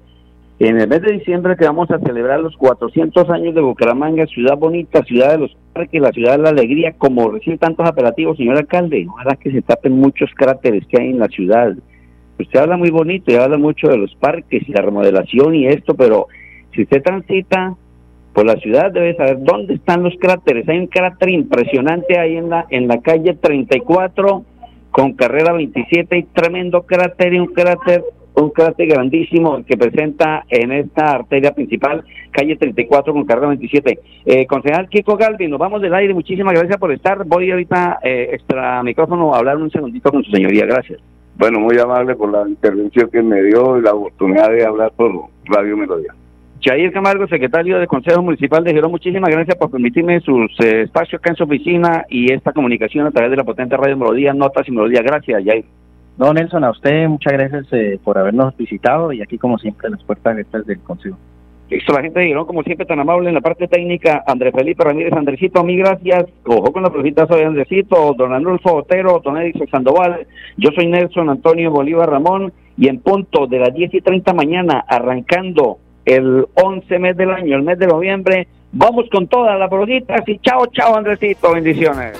En 0.64 0.80
el 0.80 0.88
mes 0.88 1.02
de 1.02 1.14
diciembre 1.14 1.56
que 1.58 1.66
vamos 1.66 1.90
a 1.90 1.98
celebrar 1.98 2.40
los 2.40 2.56
400 2.56 3.28
años 3.32 3.56
de 3.56 3.62
Bucaramanga, 3.62 4.28
ciudad 4.28 4.56
bonita, 4.56 5.02
ciudad 5.06 5.32
de 5.32 5.40
los 5.40 5.58
parques, 5.74 6.00
la 6.00 6.12
ciudad 6.12 6.38
de 6.38 6.44
la 6.44 6.50
alegría, 6.50 6.94
como 7.00 7.32
recibe 7.32 7.58
tantos 7.58 7.90
apelativos, 7.90 8.38
señor 8.38 8.58
alcalde, 8.58 9.08
ojalá 9.10 9.38
que 9.38 9.52
se 9.52 9.64
tapen 9.64 9.94
muchos 9.94 10.30
cráteres 10.36 10.86
que 10.86 11.02
hay 11.02 11.10
en 11.10 11.18
la 11.18 11.30
ciudad. 11.30 11.74
Usted 12.40 12.60
habla 12.60 12.78
muy 12.78 12.92
bonito 12.92 13.32
y 13.32 13.38
habla 13.38 13.58
mucho 13.58 13.88
de 13.88 13.98
los 13.98 14.14
parques 14.14 14.62
y 14.70 14.72
la 14.72 14.84
remodelación 14.84 15.56
y 15.56 15.66
esto, 15.66 15.96
pero 15.96 16.28
si 16.76 16.84
usted 16.84 17.02
transita 17.02 17.76
por 18.32 18.46
la 18.46 18.58
ciudad 18.58 18.92
debe 18.92 19.16
saber 19.16 19.38
dónde 19.40 19.74
están 19.74 20.04
los 20.04 20.14
cráteres. 20.20 20.70
Hay 20.70 20.78
un 20.78 20.88
cráter 20.88 21.30
impresionante 21.30 22.20
ahí 22.20 22.38
en 22.38 22.52
la 22.52 22.68
en 22.70 22.88
la 22.88 23.02
calle 23.02 23.34
34 23.34 24.46
con 24.92 25.14
carrera 25.14 25.54
27 25.54 26.20
y 26.20 26.24
tremendo 26.26 26.84
cráter 26.84 27.34
y 27.34 27.40
un 27.40 27.48
cráter 27.48 28.04
un 28.36 28.50
cráter 28.50 28.88
grandísimo 28.88 29.64
que 29.66 29.78
presenta 29.78 30.46
en 30.50 30.72
esta 30.72 31.12
arteria 31.12 31.54
principal, 31.54 32.04
calle 32.32 32.56
34 32.56 33.14
con 33.14 33.26
carrera 33.26 33.50
27. 33.50 34.00
Eh, 34.26 34.46
concejal 34.46 34.90
Kiko 34.90 35.18
Galvi, 35.18 35.48
nos 35.48 35.60
vamos 35.60 35.82
del 35.82 35.94
aire, 35.94 36.14
muchísimas 36.14 36.54
gracias 36.54 36.78
por 36.78 36.92
estar. 36.92 37.26
Voy 37.26 37.52
ahorita 37.52 38.00
eh, 38.04 38.30
extra 38.34 38.82
micrófono 38.84 39.34
a 39.34 39.40
hablar 39.40 39.58
un 39.58 39.70
segundito 39.70 40.12
con 40.12 40.24
su 40.24 40.32
señoría, 40.32 40.66
gracias. 40.66 41.00
Bueno, 41.38 41.60
muy 41.60 41.78
amable 41.80 42.16
por 42.16 42.32
la 42.32 42.48
intervención 42.48 43.10
que 43.10 43.22
me 43.22 43.42
dio 43.44 43.78
y 43.78 43.82
la 43.82 43.94
oportunidad 43.94 44.52
de 44.52 44.66
hablar 44.66 44.92
por 44.96 45.12
Radio 45.46 45.76
Melodía. 45.76 46.14
Jair 46.64 46.92
Camargo, 46.92 47.28
secretario 47.28 47.80
del 47.80 47.88
Consejo 47.88 48.22
Municipal 48.22 48.64
de 48.64 48.72
Girón, 48.72 48.92
muchísimas 48.92 49.32
gracias 49.32 49.58
por 49.58 49.72
permitirme 49.72 50.20
sus 50.22 50.52
eh, 50.60 50.84
espacios 50.84 51.20
acá 51.20 51.32
en 51.32 51.36
su 51.36 51.44
oficina 51.44 52.06
y 52.08 52.32
esta 52.32 52.54
comunicación 52.54 53.08
a 53.08 53.12
través 53.12 53.32
de 53.32 53.38
la 53.38 53.44
potente 53.44 53.76
Radio 53.76 53.98
Melodía, 53.98 54.34
Notas 54.34 54.68
y 54.68 54.72
Melodía. 54.72 55.02
Gracias, 55.02 55.44
Jair. 55.44 55.66
No, 56.18 56.34
Nelson, 56.34 56.64
a 56.64 56.72
usted 56.72 57.08
muchas 57.08 57.34
gracias 57.34 57.66
eh, 57.72 58.00
por 58.04 58.18
habernos 58.18 58.56
visitado 58.58 59.12
y 59.12 59.22
aquí 59.22 59.38
como 59.38 59.58
siempre 59.58 59.90
las 59.90 60.04
puertas 60.04 60.34
abiertas 60.34 60.66
del 60.66 60.80
Consejo. 60.80 61.18
Listo, 61.72 61.94
la 61.94 62.02
gente 62.02 62.20
de 62.20 62.26
Girón, 62.26 62.46
como 62.46 62.64
siempre, 62.64 62.86
tan 62.86 63.00
amable 63.00 63.30
en 63.30 63.36
la 63.36 63.40
parte 63.40 63.66
técnica. 63.66 64.26
Andrés 64.28 64.54
Felipe 64.54 64.84
Ramírez, 64.84 65.14
Andresito, 65.14 65.64
mil 65.64 65.78
gracias. 65.80 66.26
Ojo 66.46 66.74
con 66.74 66.84
la 66.84 66.90
profita, 66.90 67.26
soy 67.28 67.44
Andresito, 67.44 68.14
don 68.18 68.34
Anulfo 68.34 68.74
Otero, 68.76 69.22
don 69.24 69.38
Edison 69.38 69.70
Sandoval. 69.70 70.28
Yo 70.58 70.72
soy 70.76 70.88
Nelson 70.88 71.30
Antonio 71.30 71.72
Bolívar 71.72 72.10
Ramón 72.10 72.52
y 72.78 72.90
en 72.90 73.00
punto 73.00 73.48
de 73.48 73.60
las 73.60 73.74
10 73.74 73.94
y 73.94 74.02
30 74.02 74.34
mañana, 74.34 74.84
arrancando 74.86 75.78
el 76.04 76.46
11 76.56 77.00
mes 77.00 77.16
del 77.16 77.32
año, 77.32 77.56
el 77.56 77.64
mes 77.64 77.80
de 77.80 77.88
noviembre, 77.88 78.48
vamos 78.74 79.06
con 79.10 79.28
todas 79.28 79.58
las 79.58 79.70
broguitas 79.70 80.28
y 80.28 80.40
chao, 80.40 80.66
chao, 80.68 80.98
Andresito, 80.98 81.54
bendiciones. 81.54 82.20